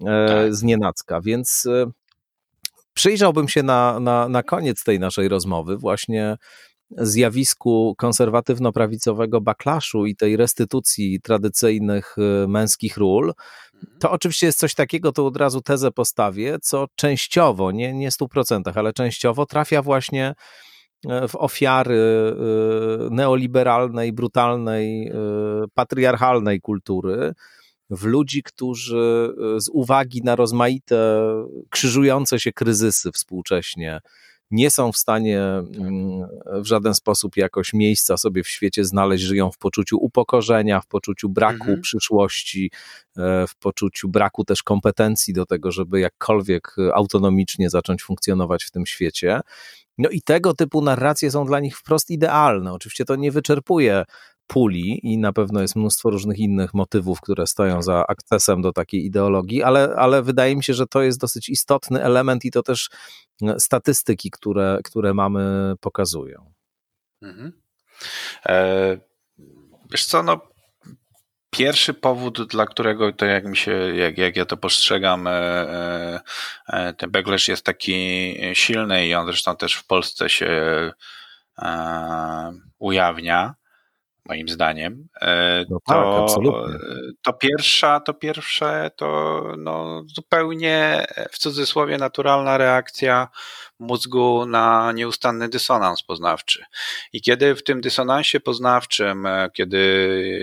[0.07, 0.55] e, tak.
[0.55, 1.91] z nienacka, więc e,
[2.95, 6.37] przyjrzałbym się na, na, na koniec tej naszej rozmowy właśnie
[6.97, 13.33] zjawisku konserwatywno-prawicowego backlashu i tej restytucji tradycyjnych y, męskich ról,
[13.81, 14.15] to mhm.
[14.15, 18.93] oczywiście jest coś takiego, to od razu tezę postawię, co częściowo, nie, nie 100%, ale
[18.93, 20.35] częściowo trafia właśnie
[21.09, 25.13] e, w ofiary y, neoliberalnej, brutalnej, y,
[25.75, 27.33] patriarchalnej kultury,
[27.91, 31.25] w ludzi, którzy z uwagi na rozmaite,
[31.71, 34.01] krzyżujące się kryzysy współcześnie,
[34.51, 39.51] nie są w stanie mm, w żaden sposób jakoś miejsca sobie w świecie znaleźć, żyją
[39.51, 41.81] w poczuciu upokorzenia, w poczuciu braku mhm.
[41.81, 42.71] przyszłości,
[43.17, 48.87] e, w poczuciu braku też kompetencji do tego, żeby jakkolwiek autonomicznie zacząć funkcjonować w tym
[48.87, 49.41] świecie.
[49.99, 52.73] No i tego typu narracje są dla nich wprost idealne.
[52.73, 54.05] Oczywiście to nie wyczerpuje
[54.51, 59.05] puli i na pewno jest mnóstwo różnych innych motywów, które stoją za akcesem do takiej
[59.05, 62.91] ideologii, ale, ale wydaje mi się, że to jest dosyć istotny element i to też
[63.43, 66.53] e, statystyki, które, które mamy, pokazują.
[67.23, 67.53] Mhm.
[68.47, 68.99] E,
[69.91, 70.41] wiesz co, no
[71.51, 76.21] pierwszy powód, dla którego to jak mi się, jak, jak ja to postrzegam, e,
[76.69, 80.93] e, ten backlash jest taki silny i on zresztą też w Polsce się
[82.79, 83.55] ujawnia,
[84.31, 85.09] moim zdaniem.
[85.21, 86.79] E, no tak, to, absolutnie.
[87.23, 93.29] to pierwsza, to pierwsze to no, zupełnie w cudzysłowie naturalna reakcja
[93.79, 96.65] mózgu na nieustanny dysonans poznawczy.
[97.13, 99.81] I kiedy w tym dysonansie poznawczym, e, kiedy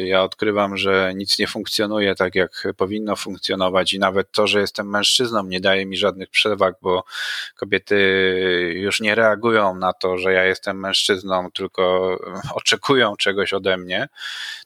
[0.05, 4.89] ja odkrywam, że nic nie funkcjonuje tak, jak powinno funkcjonować, i nawet to, że jestem
[4.89, 7.03] mężczyzną, nie daje mi żadnych przewag, bo
[7.55, 7.97] kobiety
[8.75, 12.17] już nie reagują na to, że ja jestem mężczyzną, tylko
[12.53, 14.09] oczekują czegoś ode mnie,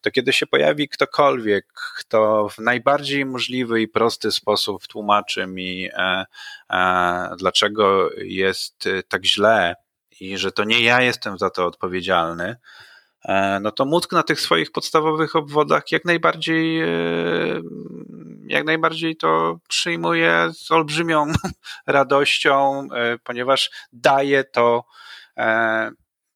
[0.01, 6.25] to kiedy się pojawi ktokolwiek, kto w najbardziej możliwy i prosty sposób tłumaczy mi, e,
[6.73, 9.75] e, dlaczego jest tak źle
[10.19, 12.55] i że to nie ja jestem za to odpowiedzialny,
[13.25, 16.81] e, no to mózg na tych swoich podstawowych obwodach jak najbardziej,
[18.47, 21.31] jak najbardziej to przyjmuje z olbrzymią
[21.87, 22.87] radością,
[23.23, 24.83] ponieważ daje to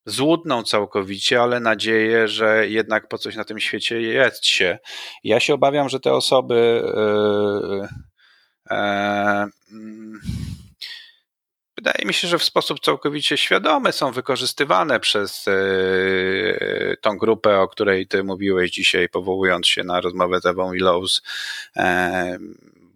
[0.05, 4.79] złudną całkowicie, ale nadzieję, że jednak po coś na tym świecie jest się.
[5.23, 7.87] Ja się obawiam, że te osoby yy,
[8.71, 10.19] yy,
[11.77, 17.67] wydaje mi się, że w sposób całkowicie świadomy są wykorzystywane przez yy, tą grupę, o
[17.67, 21.21] której ty mówiłeś dzisiaj, powołując się na rozmowę z Ewą Willows,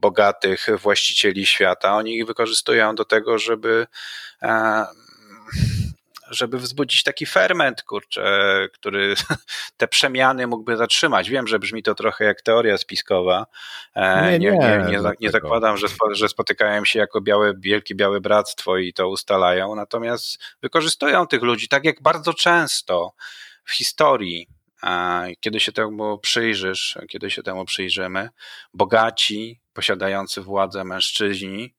[0.02, 1.96] bogatych właścicieli świata.
[1.96, 3.88] Oni ich wykorzystują do tego, żeby
[6.30, 9.14] żeby wzbudzić taki ferment, kurczę, który
[9.78, 11.30] te przemiany mógłby zatrzymać.
[11.30, 13.46] Wiem, że brzmi to trochę jak teoria spiskowa.
[13.96, 18.78] Nie, nie, nie, nie, nie zakładam, że, że spotykają się jako białe, wielkie białe bractwo
[18.78, 23.14] i to ustalają, natomiast wykorzystują tych ludzi, tak jak bardzo często
[23.66, 24.48] w historii
[25.40, 28.30] kiedy się temu przyjrzysz, kiedy się temu przyjrzymy,
[28.74, 31.76] bogaci, posiadający władzę mężczyźni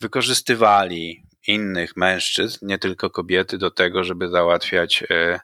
[0.00, 5.40] wykorzystywali innych mężczyzn, nie tylko kobiety, do tego, żeby załatwiać e,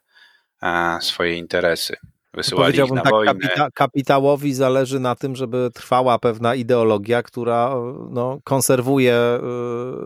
[1.00, 1.96] swoje interesy.
[2.34, 3.34] Wysyłali ich na tak, wojnę.
[3.34, 7.74] Kapita kapitałowi zależy na tym, żeby trwała pewna ideologia, która
[8.11, 9.38] no, konserwuje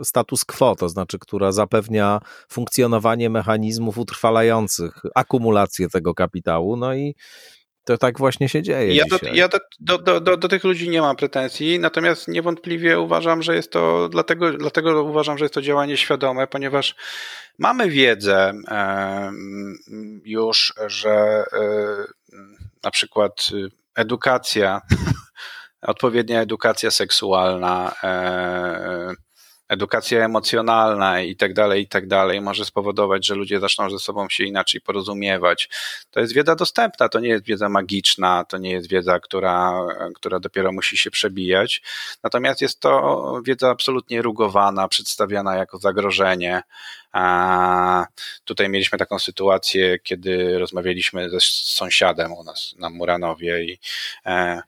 [0.01, 6.77] y, status quo, to znaczy, która zapewnia funkcjonowanie mechanizmów utrwalających akumulację tego kapitału.
[6.77, 7.15] No i
[7.87, 8.95] to tak właśnie się dzieje.
[8.95, 9.59] Ja, do, ja do,
[9.99, 14.53] do, do, do, tych ludzi nie mam pretensji, natomiast niewątpliwie uważam, że jest to, dlatego,
[14.53, 16.95] dlatego uważam, że jest to działanie świadome, ponieważ
[17.59, 18.53] mamy wiedzę
[20.25, 21.45] już, że
[22.83, 23.49] na przykład
[23.95, 24.81] edukacja,
[25.83, 27.95] odpowiednia edukacja seksualna,
[29.69, 34.29] edukacja emocjonalna i tak dalej, i tak dalej, może spowodować, że ludzie zaczną ze sobą
[34.29, 35.69] się inaczej porozumiewać.
[36.11, 40.41] To jest wiedza dostępna, to nie jest wiedza magiczna, to nie jest wiedza, która, która
[40.41, 41.83] dopiero musi się przebijać.
[42.23, 46.63] Natomiast jest to wiedza absolutnie rugowana, przedstawiana jako zagrożenie.
[47.13, 48.07] A
[48.45, 53.79] tutaj mieliśmy taką sytuację, kiedy rozmawialiśmy ze sąsiadem u nas na Muranowie i
[54.27, 54.63] e,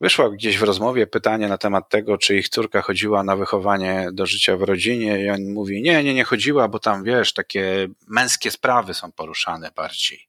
[0.00, 4.26] Wyszło gdzieś w rozmowie pytanie na temat tego, czy ich córka chodziła na wychowanie do
[4.26, 8.50] życia w rodzinie i on mówi, nie, nie, nie chodziła, bo tam, wiesz, takie męskie
[8.50, 10.28] sprawy są poruszane bardziej.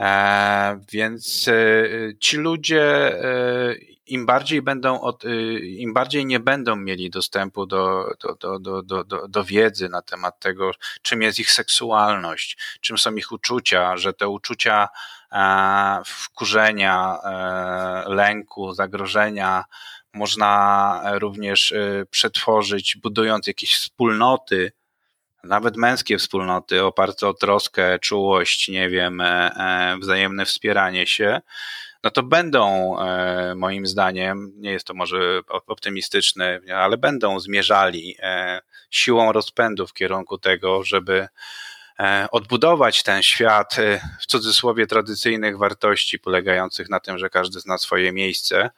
[0.00, 1.84] E, więc e,
[2.20, 2.82] ci ludzie
[3.24, 3.74] e,
[4.06, 9.04] im bardziej będą od, e, im bardziej nie będą mieli dostępu do, do, do, do,
[9.04, 10.70] do, do wiedzy na temat tego,
[11.02, 14.88] czym jest ich seksualność, czym są ich uczucia, że te uczucia
[16.06, 19.64] wkurzenia, e, lęku, zagrożenia.
[20.14, 24.72] Można również e, przetworzyć, budując jakieś wspólnoty,
[25.44, 29.22] nawet męskie wspólnoty oparte o troskę, czułość, nie wiem,
[30.00, 31.40] wzajemne wspieranie się,
[32.04, 32.96] no to będą,
[33.56, 38.16] moim zdaniem, nie jest to może optymistyczne, ale będą zmierzali
[38.90, 41.28] siłą rozpędu w kierunku tego, żeby E,
[42.30, 48.12] odbudować ten świat e, w cudzysłowie tradycyjnych wartości, polegających na tym, że każdy zna swoje
[48.12, 48.70] miejsce.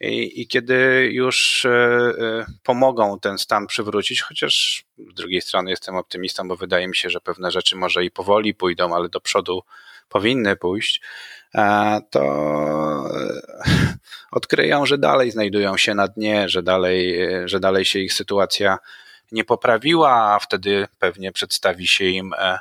[0.00, 6.48] I, I, kiedy już e, pomogą ten stan przywrócić, chociaż z drugiej strony jestem optymistą,
[6.48, 9.62] bo wydaje mi się, że pewne rzeczy może i powoli pójdą, ale do przodu
[10.08, 11.00] powinny pójść,
[12.10, 12.22] to
[14.32, 18.78] odkryją, że dalej znajdują się na dnie, że dalej, że dalej się ich sytuacja
[19.32, 22.58] nie poprawiła, a wtedy pewnie przedstawi się im e,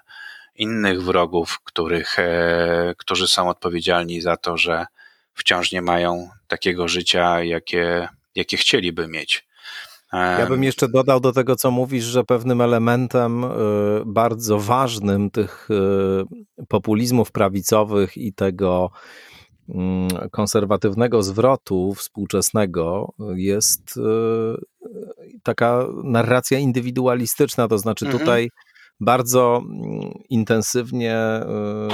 [0.55, 4.85] innych wrogów, których, e, którzy są odpowiedzialni za to, że
[5.33, 9.47] wciąż nie mają takiego życia, jakie, jakie chcieliby mieć.
[10.13, 13.49] Ja bym jeszcze dodał do tego, co mówisz, że pewnym elementem e,
[14.05, 15.67] bardzo ważnym tych
[16.67, 18.91] populizmów prawicowych i tego
[19.69, 23.99] mm, konserwatywnego zwrotu współczesnego jest
[25.43, 28.19] taka narracja indywidualistyczna, to znaczy mhm.
[28.19, 28.49] tutaj
[28.99, 31.17] bardzo mm, intensywnie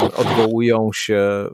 [0.02, 1.48] y, odwołują się y,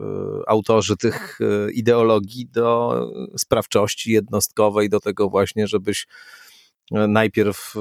[0.47, 3.01] autorzy tych y, ideologii do
[3.37, 6.07] sprawczości jednostkowej, do tego właśnie, żebyś
[6.91, 7.73] najpierw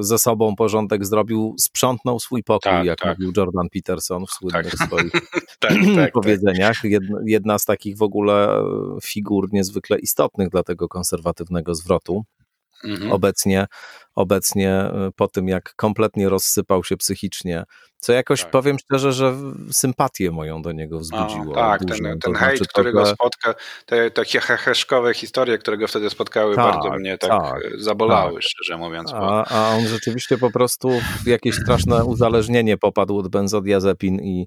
[0.00, 3.18] ze sobą porządek zrobił, sprzątnął swój pokój, tak, jak tak.
[3.18, 4.88] mówił Jordan Peterson w słynnych tak.
[4.88, 5.12] swoich
[5.60, 6.84] tak, tak, powiedzeniach.
[6.84, 8.62] Jedna, jedna z takich w ogóle
[9.02, 12.24] figur niezwykle istotnych dla tego konserwatywnego zwrotu.
[12.82, 13.12] Mhm.
[13.12, 13.66] Obecnie,
[14.18, 17.64] obecnie y, po tym, jak kompletnie rozsypał się psychicznie,
[17.98, 18.50] co jakoś tak.
[18.50, 19.34] powiem szczerze, że
[19.72, 21.54] sympatię moją do niego wzbudziło.
[21.54, 23.54] tak, ten, ten hejt, znaczy, którego to, spotka,
[23.86, 28.42] te takie heheszkowe historie, które go wtedy spotkały, tak, bardzo mnie tak, tak zabolały, tak.
[28.42, 29.12] szczerze mówiąc.
[29.14, 30.90] A, a, on rzeczywiście po prostu
[31.24, 34.46] w jakieś straszne uzależnienie popadł od benzodiazepin i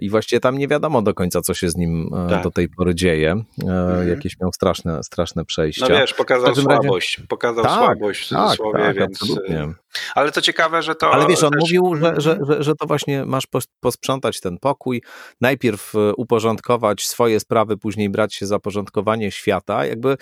[0.00, 2.42] i właściwie tam nie wiadomo do końca, co się z nim e, tak.
[2.42, 3.44] do tej pory dzieje.
[3.62, 4.08] Mhm.
[4.08, 5.86] Jakieś miał straszne, straszne przejścia.
[5.88, 7.18] No wiesz, pokazał słabość.
[7.18, 7.28] Razie...
[7.28, 9.22] Pokazał tak, słabość w cudzysłowie, tak, więc...
[9.22, 9.74] Absolutnie.
[10.14, 11.10] Ale to ciekawe, że to...
[11.10, 11.60] Ale wiesz, on też...
[11.60, 13.44] mówił, że, że, że, że, to właśnie masz
[13.80, 15.02] posprzątać ten pokój,
[15.40, 19.86] najpierw e, uporządkować swoje sprawy, później brać się za porządkowanie świata.
[19.86, 20.16] Jakby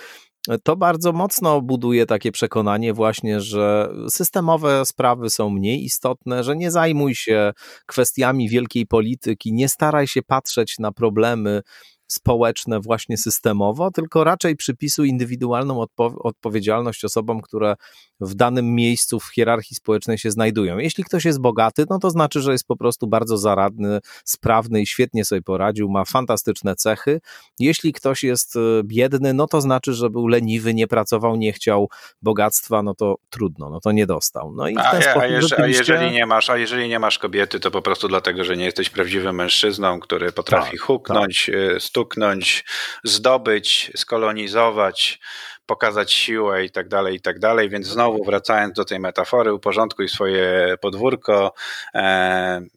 [0.63, 6.71] to bardzo mocno buduje takie przekonanie właśnie, że systemowe sprawy są mniej istotne, że nie
[6.71, 7.53] zajmuj się
[7.87, 11.63] kwestiami wielkiej polityki, nie staraj się patrzeć na problemy
[12.07, 17.75] społeczne właśnie systemowo, tylko raczej przypisuj indywidualną odpo odpowiedzialność osobom, które
[18.21, 20.79] w danym miejscu w hierarchii społecznej się znajdują.
[20.79, 24.87] Jeśli ktoś jest bogaty, no to znaczy, że jest po prostu bardzo zaradny, sprawny i
[24.87, 27.21] świetnie sobie poradził, ma fantastyczne cechy.
[27.59, 31.89] Jeśli ktoś jest e, biedny, no to znaczy, że był leniwy, nie pracował, nie chciał
[32.23, 34.53] bogactwa, no to trudno, no to nie dostał.
[34.53, 37.61] No i a, sposób, a, jeżeli, a, jeżeli nie masz, a jeżeli nie masz kobiety,
[37.61, 41.83] to po prostu dlatego, że nie jesteś prawdziwym mężczyzną, który potrafi tak, huknąć, tak.
[41.97, 42.65] Stuknąć,
[43.05, 45.21] zdobyć, skolonizować,
[45.67, 47.71] pokazać siłę i tak dalej, i tak dalej.
[47.71, 51.55] Więc znowu wracając do tej metafory, uporządkuj swoje podwórko,
[51.95, 51.99] e,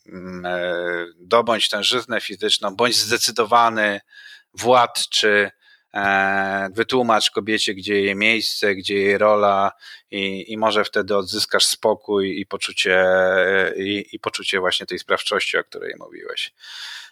[0.08, 0.62] mm, e,
[1.20, 4.02] dobądź tę żyznę fizyczną, bądź zdecydowany
[4.54, 5.52] władczy,
[5.94, 9.72] e, wytłumacz kobiecie, gdzie jej miejsce, gdzie jej rola
[10.12, 13.06] i, i może wtedy odzyskasz spokój i poczucie,
[13.78, 16.54] i, i poczucie właśnie tej sprawczości, o której mówiłeś.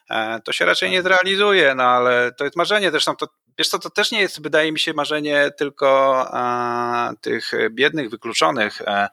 [0.10, 3.28] E, to się raczej nie zrealizuje, no ale to jest marzenie, zresztą to
[3.58, 8.82] Wiesz co, to też nie jest, wydaje mi się, marzenie tylko a, tych biednych, wykluczonych
[8.82, 9.10] e,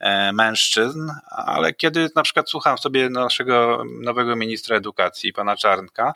[0.00, 6.14] e, mężczyzn, ale kiedy na przykład słucham sobie naszego nowego ministra edukacji, pana Czarnka,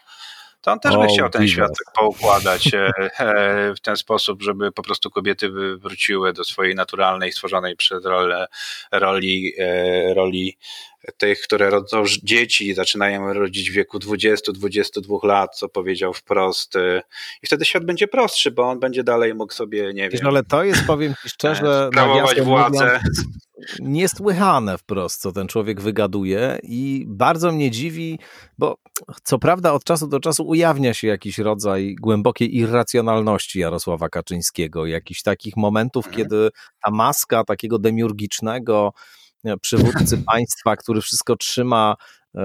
[0.61, 4.83] to on też by chciał ten świat poukładać e, e, w ten sposób, żeby po
[4.83, 8.47] prostu kobiety wróciły do swojej naturalnej, stworzonej przez rolę,
[8.93, 10.59] roli, e, roli
[11.17, 16.75] tych, które rodzą dzieci i zaczynają rodzić w wieku 20-22 lat, co powiedział wprost.
[17.43, 20.27] I wtedy świat będzie prostszy, bo on będzie dalej mógł sobie, nie wiem...
[20.27, 21.89] ale to jest, powiem ci szczerze...
[21.93, 23.01] Sprawować władzę.
[23.81, 28.19] Niesłychane wprost, co ten człowiek wygaduje i bardzo mnie dziwi,
[28.59, 28.77] bo
[29.25, 35.23] co prawda od czasu do czasu ujawnia się jakiś rodzaj głębokiej irracjonalności Jarosława Kaczyńskiego, jakichś
[35.23, 36.25] takich momentów, mhm.
[36.25, 36.49] kiedy
[36.85, 38.93] ta maska takiego demiurgicznego
[39.61, 41.97] przywódcy państwa, który wszystko trzyma
[42.35, 42.41] e,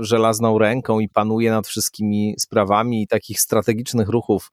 [0.00, 4.50] żelazną ręką i panuje nad wszystkimi sprawami i takich strategicznych ruchów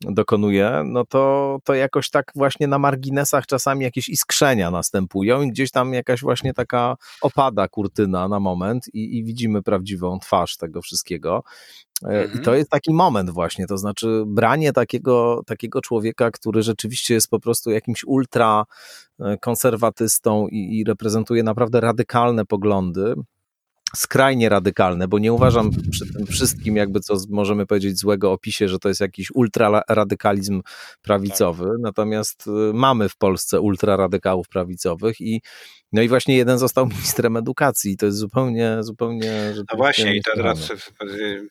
[0.00, 5.70] dokonuje, no to, to jakoś tak właśnie na marginesach czasami jakieś iskrzenia następują i gdzieś
[5.70, 11.42] tam jakaś właśnie taka opada kurtyna na moment i, i widzimy prawdziwą twarz tego wszystkiego.
[12.02, 12.28] Mhm.
[12.28, 12.56] I to mhm.
[12.56, 17.70] jest taki moment właśnie, to znaczy branie takiego, takiego człowieka, który rzeczywiście jest po prostu
[17.70, 18.64] jakimś ultra
[19.20, 23.14] e, konserwatystą i, i reprezentuje naprawdę radykalne poglądy,
[23.94, 28.78] skrajnie radykalne, bo nie uważam przy tym wszystkim, jakby co możemy powiedzieć złego opisie, że
[28.78, 30.62] to jest jakiś ultraradykalizm
[31.02, 31.78] prawicowy, tak.
[31.80, 35.40] natomiast y, mamy w Polsce ultraradykałów prawicowych i
[35.92, 37.92] no i właśnie jeden został ministrem edukacji.
[37.92, 39.54] I to jest zupełnie, zupełnie...
[39.56, 40.72] No właśnie i teraz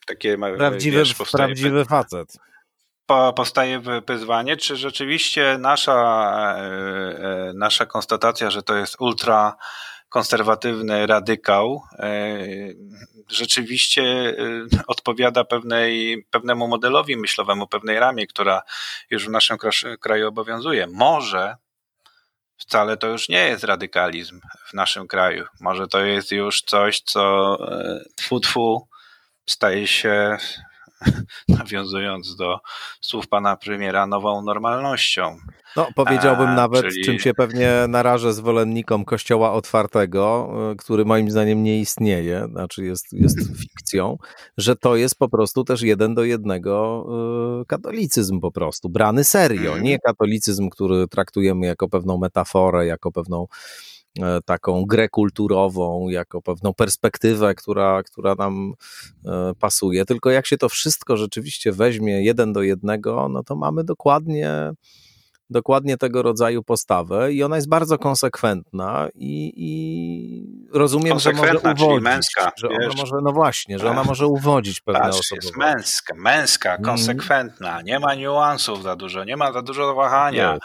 [0.06, 0.38] takie...
[0.56, 2.36] Prawdziwy, wiesz, prawdziwy facet.
[3.36, 5.94] powstaje wyzwanie, czy rzeczywiście nasza,
[6.58, 9.56] e, e, nasza konstatacja, że to jest ultra
[10.08, 12.38] konserwatywny radykał e,
[13.28, 14.34] rzeczywiście e,
[14.86, 18.62] odpowiada pewnej, pewnemu modelowi myślowemu, pewnej ramie, która
[19.10, 19.58] już w naszym
[20.00, 20.86] kraju obowiązuje.
[20.86, 21.56] Może
[22.56, 25.44] wcale to już nie jest radykalizm w naszym kraju.
[25.60, 28.00] Może to jest już coś, co e,
[28.40, 28.88] tfu,
[29.46, 30.36] staje się
[31.48, 32.60] nawiązując do
[33.00, 35.38] słów pana premiera, nową normalnością.
[35.76, 37.04] No, powiedziałbym nawet, czyli...
[37.04, 43.12] czym się pewnie narażę zwolennikom kościoła otwartego, y, który moim zdaniem nie istnieje, znaczy jest,
[43.12, 44.16] jest fikcją,
[44.56, 47.06] że to jest po prostu też jeden do jednego
[47.62, 49.84] y, katolicyzm po prostu, brany serio, mm.
[49.84, 53.46] nie katolicyzm, który traktujemy jako pewną metaforę, jako pewną
[54.22, 58.74] E, taką grę kulturową, jako pewną perspektywę, która, która nam
[59.26, 60.04] e, pasuje.
[60.04, 64.70] Tylko jak się to wszystko rzeczywiście weźmie jeden do jednego, no to mamy dokładnie
[65.50, 72.02] dokładnie tego rodzaju postawę i ona jest bardzo konsekwentna i, i rozumiem, że może uwodzić,
[72.02, 75.40] męska, że ona może, no właśnie, że ona może uwodzić pewne Patrz, osoby.
[75.44, 76.84] jest męska, męska, mhm.
[76.84, 80.58] konsekwentna, nie ma niuansów za dużo, nie ma za dużo wahania, nie.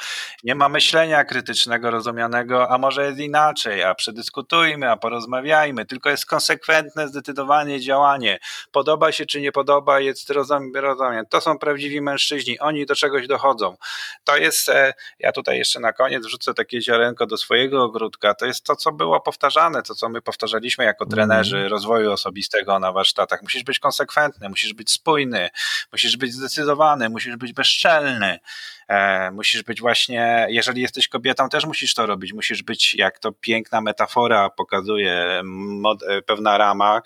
[0.43, 6.25] nie ma myślenia krytycznego, rozumianego, a może jest inaczej, a przedyskutujmy, a porozmawiajmy, tylko jest
[6.25, 8.39] konsekwentne, zdecydowanie działanie.
[8.71, 11.25] Podoba się czy nie podoba, jest rozumiem, rozumiem.
[11.29, 13.75] To są prawdziwi mężczyźni, oni do czegoś dochodzą.
[14.23, 14.70] To jest
[15.19, 18.33] ja tutaj jeszcze na koniec wrzucę takie ziarenko do swojego ogródka.
[18.33, 21.69] To jest to, co było powtarzane, to, co my powtarzaliśmy jako trenerzy mm.
[21.69, 23.41] rozwoju osobistego na warsztatach.
[23.41, 25.49] Musisz być konsekwentny, musisz być spójny,
[25.91, 28.39] musisz być zdecydowany, musisz być bezczelny.
[28.87, 32.33] E, musisz być właśnie, jeżeli jesteś kobietą, też musisz to robić.
[32.33, 37.01] Musisz być, jak to piękna metafora pokazuje, mod, e, pewna rama,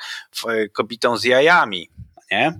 [0.73, 1.89] kobietą z jajami
[2.31, 2.53] nie?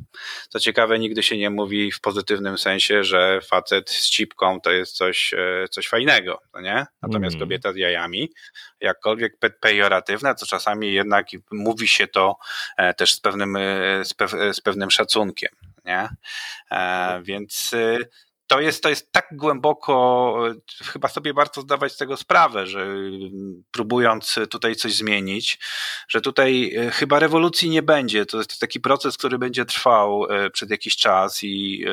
[0.49, 4.95] Co ciekawe, nigdy się nie mówi w pozytywnym sensie, że facet z cipką to jest
[4.95, 6.86] coś, e, coś fajnego, no nie?
[7.01, 7.39] Natomiast mm.
[7.39, 8.32] kobieta z jajami,
[8.82, 12.38] jakkolwiek pejoratywne, to czasami jednak mówi się to
[12.78, 15.49] e, też z pewnym, e, z, pew, z pewnym szacunkiem.
[15.86, 16.09] nie?
[17.24, 17.76] Więc
[18.47, 20.35] to jest, to jest tak głęboko,
[20.83, 22.87] chyba sobie warto zdawać z tego sprawę, że
[23.71, 25.59] próbując tutaj coś zmienić,
[26.07, 28.25] że tutaj e, chyba rewolucji nie będzie.
[28.25, 31.85] To jest taki proces, który będzie trwał e, przez jakiś czas i,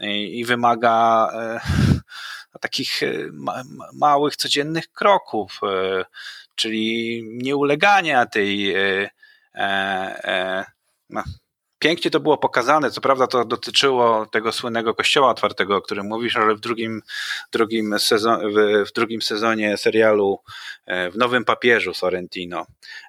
[0.00, 1.28] e, i, i wymaga
[2.60, 3.00] takich
[3.92, 5.60] małych, codziennych kroków,
[6.54, 8.74] czyli nieulegania tej
[11.10, 11.22] no,
[11.78, 12.90] pięknie to było pokazane.
[12.90, 17.02] Co prawda to dotyczyło tego słynnego kościoła otwartego, o którym mówisz, ale w drugim,
[17.52, 18.40] drugim, sezon,
[18.86, 20.40] w, drugim sezonie serialu
[20.86, 22.66] e, w Nowym Papieżu Sorrentino,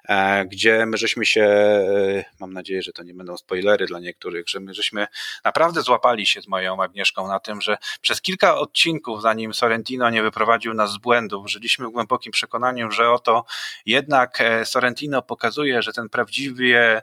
[0.08, 4.48] e, gdzie my żeśmy się, e, mam nadzieję, że to nie będą spoilery dla niektórych,
[4.48, 5.06] że my żeśmy
[5.44, 10.22] naprawdę złapali się z moją Agnieszką na tym, że przez kilka odcinków, zanim Sorrentino nie
[10.22, 13.44] wyprowadził nas z błędów, żyliśmy w głębokim przekonaniu, że oto
[13.86, 17.02] jednak Sorrentino pokazuje, że ten prawdziwie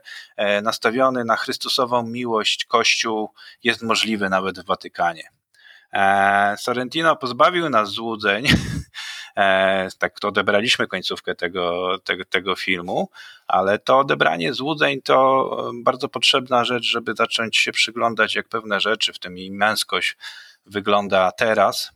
[0.62, 3.34] nastawiony na Chrystusa Chrystusową miłość Kościół
[3.64, 5.30] jest możliwy nawet w Watykanie.
[5.94, 8.46] E, Sorrentino pozbawił nas złudzeń,
[9.38, 13.10] e, tak to odebraliśmy końcówkę tego, tego, tego filmu,
[13.48, 19.14] ale to odebranie złudzeń to bardzo potrzebna rzecz, żeby zacząć się przyglądać, jak pewne rzeczy,
[19.14, 20.18] w tym i męskość,
[20.66, 21.92] wygląda teraz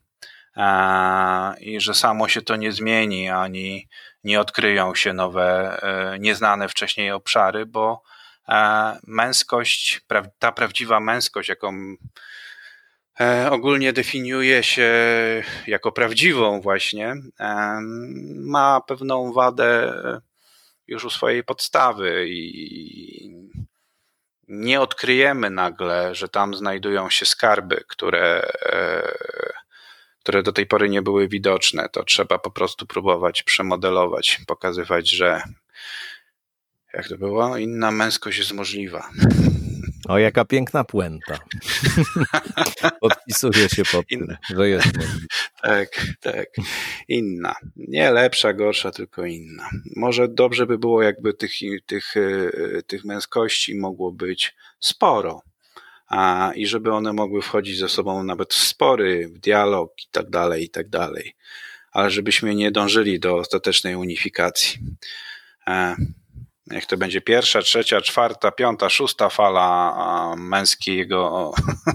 [0.58, 3.88] e, i że samo się to nie zmieni, ani
[4.24, 5.80] nie odkryją się nowe,
[6.20, 8.04] nieznane wcześniej obszary, bo
[9.08, 10.02] męskość,
[10.40, 11.96] ta prawdziwa męskość, jaką
[13.20, 14.92] e, ogólnie definiuje się
[15.68, 17.16] jako prawdziwą właśnie,
[18.36, 19.94] ma pewną wadę
[20.88, 23.52] już u swojej podstawy i
[24.48, 29.14] nie odkryjemy nagle, że tam znajdują się skarby, które, e,
[30.20, 31.90] które do tej pory nie były widoczne.
[31.90, 35.42] To trzeba po prostu próbować przemodelować, pokazywać, że
[36.94, 37.58] jak to było?
[37.58, 39.10] Inna męskość jest możliwa.
[40.10, 41.40] O, jaka piękna puenta.
[43.02, 44.88] Podpisuję się pod tym, że jest.
[45.62, 45.90] Tak,
[46.20, 46.48] tak.
[47.08, 47.56] Inna.
[47.76, 49.70] Nie lepsza, gorsza, tylko inna.
[49.96, 51.52] Może dobrze by było, jakby tych,
[51.86, 55.42] tych, e, tych męskości mogło być sporo.
[56.08, 60.30] A, I żeby one mogły wchodzić ze sobą nawet w spory, w dialog i tak
[60.30, 61.36] dalej, i tak dalej.
[61.92, 64.80] Ale żebyśmy nie dążyli do ostatecznej unifikacji.
[66.72, 71.52] Niech to będzie pierwsza, trzecia, czwarta, piąta, szósta fala męskiego,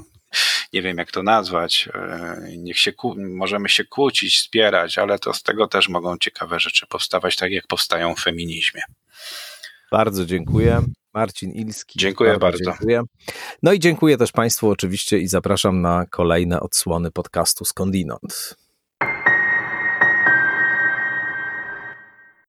[0.72, 1.88] nie wiem jak to nazwać.
[1.94, 6.86] E, niech się, możemy się kłócić, wspierać, ale to z tego też mogą ciekawe rzeczy
[6.86, 8.82] powstawać, tak jak powstają w feminizmie.
[9.92, 10.82] Bardzo dziękuję.
[11.14, 11.98] Marcin Ilski.
[11.98, 12.64] Dziękuję bardzo.
[12.64, 12.64] bardzo.
[12.64, 13.02] Dziękuję.
[13.62, 18.56] No i dziękuję też Państwu oczywiście i zapraszam na kolejne odsłony podcastu Skądinąd.